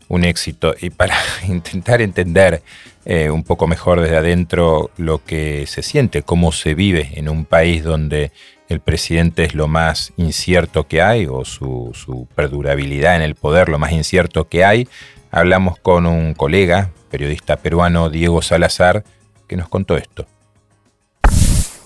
un 0.09 0.25
éxito. 0.25 0.75
Y 0.81 0.91
para 0.91 1.17
intentar 1.49 2.03
entender 2.03 2.63
eh, 3.05 3.31
un 3.31 3.45
poco 3.45 3.67
mejor 3.67 4.01
desde 4.01 4.17
adentro 4.17 4.91
lo 4.97 5.25
que 5.25 5.67
se 5.67 5.83
siente, 5.83 6.23
cómo 6.23 6.53
se 6.53 6.75
vive 6.75 7.13
en 7.15 7.29
un 7.29 7.45
país 7.45 7.83
donde 7.83 8.33
el 8.69 8.81
presidente 8.81 9.45
es 9.45 9.55
lo 9.55 9.67
más 9.67 10.13
incierto 10.17 10.87
que 10.87 11.03
hay, 11.03 11.27
o 11.27 11.45
su, 11.45 11.91
su 11.95 12.29
perdurabilidad 12.37 13.17
en 13.17 13.23
el 13.23 13.35
poder 13.35 13.69
lo 13.69 13.79
más 13.79 13.93
incierto 13.93 14.49
que 14.49 14.65
hay, 14.65 14.87
hablamos 15.31 15.79
con 15.79 16.07
un 16.07 16.35
colega, 16.35 16.91
periodista 17.11 17.57
peruano, 17.57 18.11
Diego 18.11 18.43
Salazar, 18.43 19.05
que 19.49 19.57
nos 19.57 19.69
contó 19.69 19.97
esto. 19.97 20.27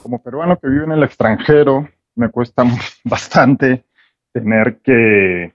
Como 0.03 0.23
peruano 0.23 0.59
que 0.59 0.69
vive 0.69 0.85
en 0.85 0.93
el 0.93 1.03
extranjero, 1.03 1.89
me 2.15 2.31
cuesta 2.31 2.65
bastante 3.05 3.85
tener 4.33 4.79
que 4.79 5.55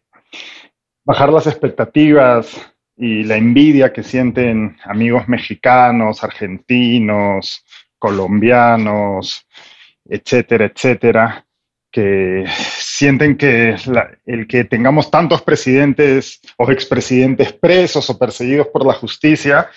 bajar 1.04 1.32
las 1.32 1.48
expectativas 1.48 2.74
y 2.96 3.24
la 3.24 3.36
envidia 3.36 3.94
que 3.94 4.04
sienten 4.04 4.78
amigos 4.84 5.28
mexicanos, 5.28 6.24
argentinos, 6.24 7.64
colombianos, 7.98 9.48
etcétera, 10.06 10.66
etcétera, 10.66 11.46
que 11.92 12.46
sienten 13.00 13.38
que 13.38 13.78
el 14.26 14.46
que 14.46 14.66
tengamos 14.66 15.10
tantos 15.10 15.42
presidentes 15.42 16.42
o 16.58 16.70
expresidentes 16.70 17.54
presos 17.54 18.10
o 18.10 18.20
perseguidos 18.20 18.68
por 18.68 18.86
la 18.86 18.94
justicia 18.94 19.70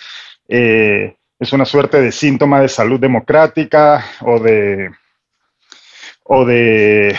eh, 0.48 1.14
es 1.38 1.52
una 1.52 1.64
suerte 1.64 2.00
de 2.00 2.10
síntoma 2.10 2.60
de 2.60 2.68
salud 2.68 2.98
democrática 2.98 4.04
o 4.22 4.40
de, 4.40 4.90
o 6.24 6.44
de, 6.44 7.16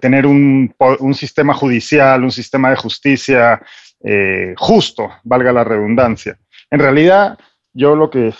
tener 0.00 0.24
un, 0.24 0.74
sistema 1.12 1.52
judicial, 1.52 2.24
un 2.24 2.32
sistema 2.32 2.70
de 2.70 2.76
justicia 2.76 3.60
eh, 4.02 4.54
justo, 4.56 5.10
valga 5.24 5.52
la 5.52 5.64
redundancia. 5.64 6.38
En 6.70 6.80
realidad, 6.80 7.38
yo 7.74 7.94
lo 7.94 8.08
que 8.08 8.32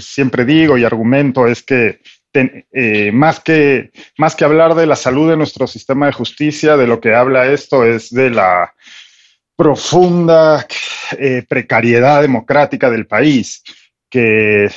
siempre 0.00 0.46
digo 0.46 0.78
y 0.78 0.84
argumento 0.84 1.46
es 1.46 1.62
que 1.62 2.00
eh, 2.32 3.10
más, 3.12 3.40
que, 3.40 3.90
más 4.16 4.36
que 4.36 4.44
hablar 4.44 4.74
de 4.74 4.86
la 4.86 4.96
salud 4.96 5.30
de 5.30 5.36
nuestro 5.36 5.66
sistema 5.66 6.06
de 6.06 6.12
justicia, 6.12 6.76
de 6.76 6.86
lo 6.86 7.00
que 7.00 7.14
habla 7.14 7.50
esto 7.50 7.84
es 7.84 8.10
de 8.10 8.30
la 8.30 8.74
profunda 9.56 10.66
eh, 11.18 11.44
precariedad 11.48 12.22
democrática 12.22 12.88
del 12.88 13.06
país, 13.06 13.62
que 14.08 14.70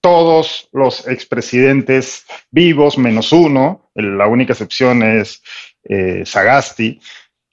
todos 0.00 0.68
los 0.72 1.06
expresidentes 1.08 2.24
vivos, 2.50 2.98
menos 2.98 3.32
uno, 3.32 3.90
la 3.94 4.26
única 4.26 4.52
excepción 4.52 5.02
es 5.02 5.42
eh, 5.84 6.24
Sagasti, 6.26 7.00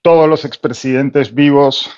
todos 0.02 0.28
los 0.28 0.46
expresidentes 0.46 1.34
vivos, 1.34 1.90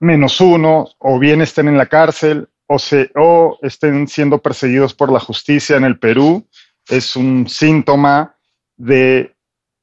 menos 0.00 0.40
uno, 0.40 0.88
o 0.98 1.18
bien 1.18 1.40
estén 1.42 1.68
en 1.68 1.78
la 1.78 1.86
cárcel 1.86 2.48
o, 2.66 2.78
se, 2.78 3.10
o 3.14 3.58
estén 3.62 4.08
siendo 4.08 4.38
perseguidos 4.38 4.94
por 4.94 5.12
la 5.12 5.20
justicia 5.20 5.76
en 5.76 5.84
el 5.84 5.98
Perú 5.98 6.46
es 6.88 7.16
un 7.16 7.48
síntoma 7.48 8.36
de 8.76 9.34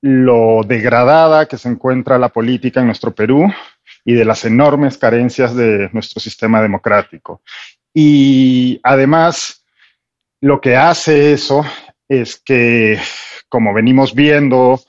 lo 0.02 0.64
degradada 0.66 1.48
que 1.48 1.58
se 1.58 1.70
encuentra 1.70 2.18
la 2.18 2.30
política 2.30 2.80
en 2.80 2.88
nuestro 2.88 3.14
Perú 3.14 3.52
y 4.04 4.14
de 4.14 4.26
las 4.26 4.46
enormes 4.46 4.98
carencias 4.98 5.56
de 5.56 5.90
nuestro 5.94 6.20
sistema 6.20 6.62
democrático. 6.62 7.42
Y 7.94 8.80
además, 8.84 9.64
lo 10.40 10.60
que 10.60 10.76
hace 10.76 11.34
eso 11.34 11.64
es 12.08 12.38
que, 12.38 13.00
como 13.48 13.74
venimos 13.74 14.16
viendo 14.16 14.80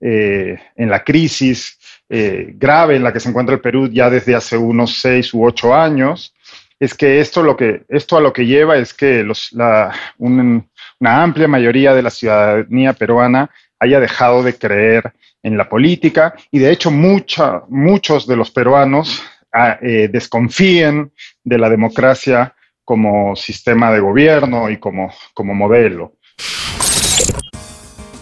eh, 0.00 0.58
en 0.76 0.90
la 0.90 1.02
crisis 1.02 1.78
eh, 2.10 2.52
grave 2.54 2.96
en 2.96 3.04
la 3.04 3.12
que 3.12 3.20
se 3.20 3.28
encuentra 3.28 3.54
el 3.54 3.60
Perú 3.60 3.88
ya 3.88 4.10
desde 4.10 4.34
hace 4.34 4.56
unos 4.56 5.00
seis 5.00 5.32
u 5.32 5.44
ocho 5.44 5.74
años, 5.74 6.34
es 6.80 6.94
que 6.94 7.20
esto, 7.20 7.42
lo 7.42 7.56
que, 7.56 7.82
esto 7.88 8.16
a 8.16 8.20
lo 8.20 8.32
que 8.32 8.46
lleva 8.46 8.76
es 8.76 8.94
que 8.94 9.26
la, 9.52 9.92
una 10.18 10.62
amplia 11.02 11.48
mayoría 11.48 11.94
de 11.94 12.02
la 12.02 12.10
ciudadanía 12.10 12.92
peruana 12.92 13.50
haya 13.80 14.00
dejado 14.00 14.42
de 14.42 14.56
creer 14.56 15.12
en 15.42 15.56
la 15.56 15.68
política 15.68 16.34
y 16.50 16.58
de 16.58 16.70
hecho 16.70 16.90
muchos 16.90 18.26
de 18.26 18.36
los 18.36 18.50
peruanos 18.50 19.22
ah, 19.52 19.78
eh, 19.82 20.08
desconfíen 20.10 21.12
de 21.44 21.58
la 21.58 21.70
democracia 21.70 22.54
como 22.84 23.36
sistema 23.36 23.92
de 23.92 24.00
gobierno 24.00 24.70
y 24.70 24.78
como, 24.78 25.12
como 25.34 25.54
modelo. 25.54 26.14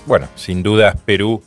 Bueno, 0.06 0.28
sin 0.34 0.62
duda 0.62 0.94
Perú 1.04 1.42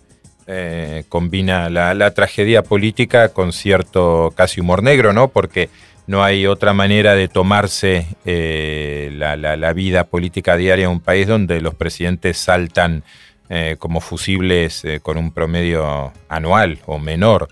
eh, 0.48 1.04
combina 1.10 1.70
la, 1.70 1.94
la, 1.94 2.14
tragedia 2.14 2.64
política 2.64 3.30
con 3.30 3.54
cierto 3.54 4.34
casi 4.36 4.62
humor 4.62 4.84
negro, 4.84 5.14
¿no? 5.14 5.28
Porque 5.28 5.70
no 6.10 6.24
hay 6.24 6.48
otra 6.48 6.74
manera 6.74 7.14
de 7.14 7.28
tomarse 7.28 8.08
eh, 8.26 9.12
la, 9.14 9.74
vida 9.74 10.06
política 10.06 10.58
diaria 10.58 10.86
en 10.86 10.92
un 10.94 11.02
país 11.02 11.28
donde 11.28 11.62
los 11.62 11.76
presidentes 11.76 12.36
saltan 12.40 13.04
eh, 13.48 13.76
como 13.78 14.02
fusibles 14.02 14.84
eh, 14.86 15.02
con 15.02 15.20
un 15.20 15.32
promedio 15.32 16.12
anual 16.28 16.80
o 16.88 16.98
menor. 16.98 17.50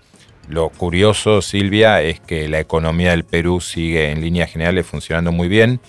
Lo 0.48 0.70
curioso, 0.70 1.40
Silvia, 1.40 2.02
es 2.02 2.18
que 2.18 2.48
la 2.48 2.58
economía 2.58 3.12
del 3.12 3.22
Perú 3.22 3.60
sigue 3.60 4.10
en 4.10 4.22
líneas 4.22 4.50
generales 4.50 4.86
funcionando 4.86 5.30
muy 5.30 5.46
bien, 5.46 5.80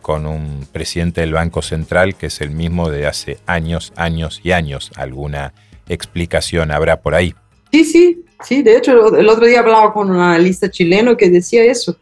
con 0.00 0.26
un 0.26 0.66
presidente 0.70 1.22
del 1.22 1.32
Banco 1.32 1.60
Central 1.60 2.14
que 2.14 2.26
es 2.26 2.40
el 2.40 2.50
mismo 2.50 2.88
de 2.88 3.06
hace 3.06 3.38
años, 3.46 3.92
años 3.96 4.40
y 4.44 4.52
años. 4.52 4.90
¿Alguna 4.96 5.54
explicación 5.88 6.70
habrá 6.70 7.00
por 7.00 7.14
ahí? 7.14 7.34
Sí, 7.72 7.84
sí, 7.84 8.25
Sí, 8.44 8.62
de 8.62 8.76
hecho, 8.76 9.16
el 9.16 9.28
otro 9.28 9.46
día 9.46 9.60
hablaba 9.60 9.92
con 9.92 10.10
un 10.10 10.18
analista 10.18 10.70
chileno 10.70 11.16
que 11.16 11.30
decía 11.30 11.64
eso. 11.64 11.96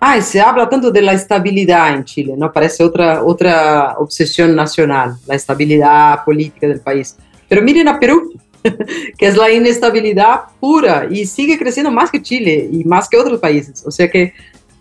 Ay, 0.00 0.22
se 0.22 0.40
habla 0.40 0.68
tanto 0.68 0.90
de 0.90 1.02
la 1.02 1.12
estabilidad 1.12 1.94
en 1.94 2.04
Chile, 2.04 2.34
¿no? 2.36 2.52
Parece 2.52 2.84
otra, 2.84 3.24
otra 3.24 3.94
obsesión 3.98 4.54
nacional, 4.54 5.16
la 5.26 5.34
estabilidad 5.34 6.24
política 6.24 6.68
del 6.68 6.80
país. 6.80 7.16
Pero 7.48 7.62
miren 7.62 7.88
a 7.88 7.98
Perú, 7.98 8.32
que 9.18 9.26
es 9.26 9.36
la 9.36 9.50
inestabilidad 9.50 10.42
pura 10.60 11.08
y 11.10 11.26
sigue 11.26 11.58
creciendo 11.58 11.90
más 11.90 12.10
que 12.10 12.22
Chile 12.22 12.68
y 12.70 12.84
más 12.84 13.08
que 13.08 13.16
otros 13.16 13.40
países. 13.40 13.82
O 13.86 13.90
sea 13.90 14.08
que 14.08 14.34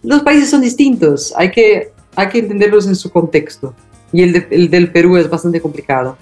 los 0.03 0.21
países 0.21 0.49
son 0.49 0.61
distintos, 0.61 1.33
hay 1.35 1.49
que, 1.49 1.91
hay 2.15 2.29
que 2.29 2.39
entenderlos 2.39 2.85
en 2.85 2.95
su 2.95 3.09
contexto. 3.09 3.73
Y 4.13 4.21
el, 4.21 4.47
el 4.51 4.69
del 4.69 4.91
Perú 4.91 5.17
es 5.17 5.29
bastante 5.29 5.59
complicado. 5.59 6.17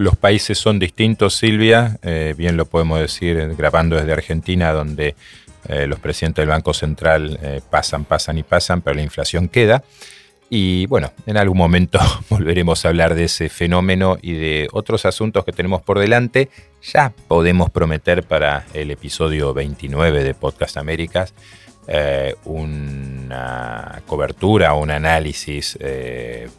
Los 0.00 0.16
países 0.16 0.56
son 0.56 0.78
distintos, 0.78 1.36
Silvia, 1.36 1.98
eh, 2.00 2.32
bien 2.34 2.56
lo 2.56 2.64
podemos 2.64 2.98
decir 2.98 3.36
eh, 3.36 3.54
grabando 3.54 3.96
desde 3.96 4.14
Argentina, 4.14 4.72
donde 4.72 5.14
eh, 5.68 5.86
los 5.86 5.98
presidentes 5.98 6.40
del 6.40 6.48
Banco 6.48 6.72
Central 6.72 7.38
pasan, 7.68 8.06
pasan 8.06 8.38
y 8.38 8.42
pasan, 8.42 8.80
pero 8.80 8.96
la 8.96 9.02
inflación 9.02 9.46
queda. 9.46 9.84
Y 10.48 10.86
bueno, 10.86 11.12
en 11.26 11.36
algún 11.36 11.58
momento 11.58 11.98
volveremos 12.30 12.82
a 12.82 12.88
hablar 12.88 13.14
de 13.14 13.24
ese 13.24 13.50
fenómeno 13.50 14.16
y 14.22 14.32
de 14.32 14.68
otros 14.72 15.04
asuntos 15.04 15.44
que 15.44 15.52
tenemos 15.52 15.82
por 15.82 15.98
delante. 15.98 16.48
Ya 16.82 17.12
podemos 17.28 17.68
prometer 17.68 18.22
para 18.22 18.64
el 18.72 18.90
episodio 18.90 19.52
29 19.52 20.24
de 20.24 20.32
Podcast 20.32 20.78
Américas 20.78 21.34
una 22.44 24.00
cobertura, 24.06 24.74
un 24.74 24.92
análisis 24.92 25.76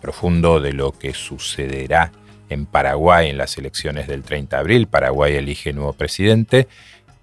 profundo 0.01 0.59
de 0.59 0.73
lo 0.73 0.91
que 0.91 1.13
sucederá 1.13 2.11
en 2.51 2.65
Paraguay 2.65 3.29
en 3.29 3.37
las 3.37 3.57
elecciones 3.57 4.07
del 4.07 4.23
30 4.23 4.55
de 4.55 4.59
abril. 4.59 4.87
Paraguay 4.87 5.35
elige 5.35 5.73
nuevo 5.73 5.93
presidente 5.93 6.67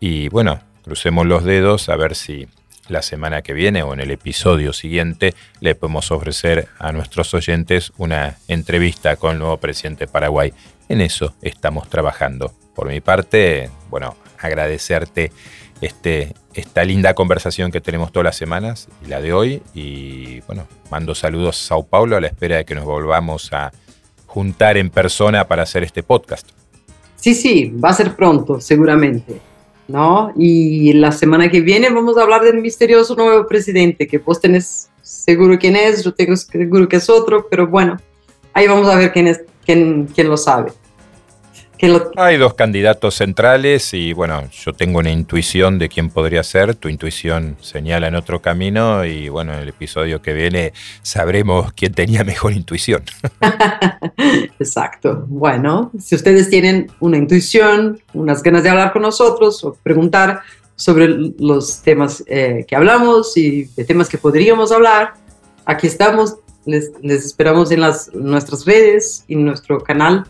y 0.01 0.29
bueno, 0.29 0.61
crucemos 0.85 1.27
los 1.27 1.45
dedos 1.45 1.89
a 1.89 1.97
ver 1.97 2.15
si 2.15 2.49
la 2.89 3.03
semana 3.03 3.43
que 3.43 3.53
viene 3.53 3.83
o 3.83 3.93
en 3.93 4.01
el 4.01 4.11
episodio 4.11 4.73
siguiente 4.73 5.35
le 5.61 5.75
podemos 5.75 6.11
ofrecer 6.11 6.69
a 6.79 6.93
nuestros 6.93 7.35
oyentes 7.35 7.93
una 7.99 8.39
entrevista 8.49 9.17
con 9.17 9.33
el 9.33 9.39
nuevo 9.39 9.59
presidente 9.59 10.07
de 10.07 10.13
Paraguay. 10.13 10.53
En 10.89 11.01
eso 11.01 11.35
estamos 11.43 11.89
trabajando. 11.91 12.53
Por 12.75 12.89
mi 12.89 13.01
parte, 13.01 13.71
bueno, 13.91 14.17
agradecerte 14.39 15.33
este, 15.81 16.35
esta 16.55 16.85
linda 16.85 17.15
conversación 17.15 17.71
que 17.71 17.81
tenemos 17.81 18.13
todas 18.13 18.25
las 18.25 18.37
semanas 18.37 18.89
la 19.07 19.21
de 19.21 19.33
hoy. 19.33 19.63
Y 19.75 20.41
bueno, 20.43 20.67
mando 20.91 21.15
saludos 21.15 21.61
a 21.61 21.69
Sao 21.69 21.87
Paulo 21.87 22.17
a 22.17 22.21
la 22.21 22.29
espera 22.29 22.57
de 22.57 22.65
que 22.65 22.75
nos 22.75 22.85
volvamos 22.85 23.53
a 23.53 23.73
juntar 24.29 24.77
en 24.77 24.91
persona 24.91 25.49
para 25.49 25.65
hacer 25.65 25.83
este 25.83 26.05
podcast. 26.05 26.49
Sí, 27.17 27.35
sí, 27.35 27.75
va 27.85 27.89
a 27.89 27.95
ser 27.95 28.15
pronto, 28.15 28.61
seguramente. 28.61 29.41
¿no? 29.89 30.33
Y 30.37 30.93
la 30.93 31.11
semana 31.11 31.51
que 31.51 31.63
viene 31.63 31.89
vamos 31.89 32.17
a 32.17 32.23
hablar 32.23 32.43
del 32.43 32.61
misterioso 32.61 33.17
nuevo 33.17 33.47
presidente, 33.47 34.07
que 34.07 34.19
vos 34.19 34.41
tenés 34.41 34.91
seguro 35.03 35.59
quién 35.59 35.75
es, 35.75 36.05
yo 36.05 36.13
tengo 36.13 36.37
seguro 36.37 36.87
que 36.89 36.97
es 36.97 37.09
otro, 37.09 37.47
pero 37.51 37.67
bueno, 37.67 37.97
ahí 38.53 38.69
vamos 38.69 38.87
a 38.89 38.97
ver 38.97 39.13
quién, 39.13 39.27
es, 39.27 39.41
quién, 39.65 40.07
quién 40.15 40.29
lo 40.29 40.37
sabe. 40.37 40.73
Hay 42.17 42.37
dos 42.39 42.55
candidatos 42.55 43.15
centrales 43.15 43.95
y 43.95 44.13
bueno, 44.13 44.43
yo 44.51 44.73
tengo 44.73 44.99
una 44.99 45.11
intuición 45.11 45.79
de 45.79 45.89
quién 45.89 46.11
podría 46.11 46.43
ser, 46.43 46.75
tu 46.75 46.89
intuición 46.89 47.57
señala 47.61 48.09
en 48.09 48.17
otro 48.17 48.43
camino 48.43 49.05
y 49.05 49.29
bueno, 49.29 49.53
en 49.53 49.61
el 49.61 49.69
episodio 49.69 50.21
que 50.21 50.33
viene 50.33 50.73
sabremos 51.03 51.73
quién 51.75 51.95
tenía 51.95 52.25
mejor 52.25 52.53
intuición. 52.53 53.03
Exacto. 54.59 55.25
Bueno, 55.29 55.93
si 56.01 56.17
ustedes 56.17 56.51
tienen 56.51 56.91
una 56.99 57.17
intuición, 57.17 58.01
unas 58.13 58.43
ganas 58.43 58.65
de 58.65 58.71
hablar 58.71 58.93
con 58.93 59.03
nosotros 59.03 59.63
o 59.63 59.75
preguntar 59.75 60.41
sobre 60.75 61.09
los 61.39 61.83
temas 61.83 62.25
eh, 62.27 62.65
que 62.67 62.75
hablamos 62.75 63.37
y 63.37 63.65
de 63.77 63.85
temas 63.85 64.09
que 64.09 64.19
podríamos 64.19 64.73
hablar, 64.73 65.15
aquí 65.65 65.87
estamos. 65.87 66.37
Les, 66.67 66.91
les 67.01 67.25
esperamos 67.25 67.71
en 67.71 67.81
las, 67.81 68.13
nuestras 68.13 68.67
redes 68.67 69.25
y 69.27 69.35
en 69.35 69.45
nuestro 69.45 69.81
canal 69.81 70.27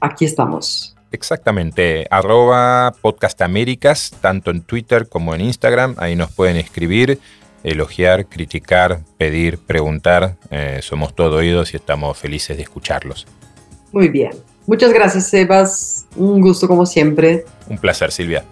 aquí 0.00 0.24
estamos. 0.24 0.96
Exactamente, 1.12 2.06
arroba 2.10 2.92
podcastaméricas, 3.00 4.12
tanto 4.20 4.50
en 4.50 4.62
Twitter 4.62 5.08
como 5.08 5.34
en 5.34 5.40
Instagram, 5.40 5.96
ahí 5.98 6.14
nos 6.14 6.30
pueden 6.30 6.56
escribir, 6.56 7.18
elogiar, 7.64 8.26
criticar, 8.26 9.00
pedir, 9.18 9.58
preguntar, 9.58 10.36
eh, 10.50 10.78
somos 10.82 11.14
todo 11.14 11.38
oídos 11.38 11.74
y 11.74 11.78
estamos 11.78 12.16
felices 12.16 12.56
de 12.56 12.62
escucharlos. 12.62 13.26
Muy 13.90 14.08
bien, 14.08 14.30
muchas 14.66 14.92
gracias 14.92 15.26
Sebas, 15.28 16.06
un 16.14 16.40
gusto 16.40 16.68
como 16.68 16.86
siempre. 16.86 17.44
Un 17.68 17.78
placer 17.78 18.12
Silvia. 18.12 18.44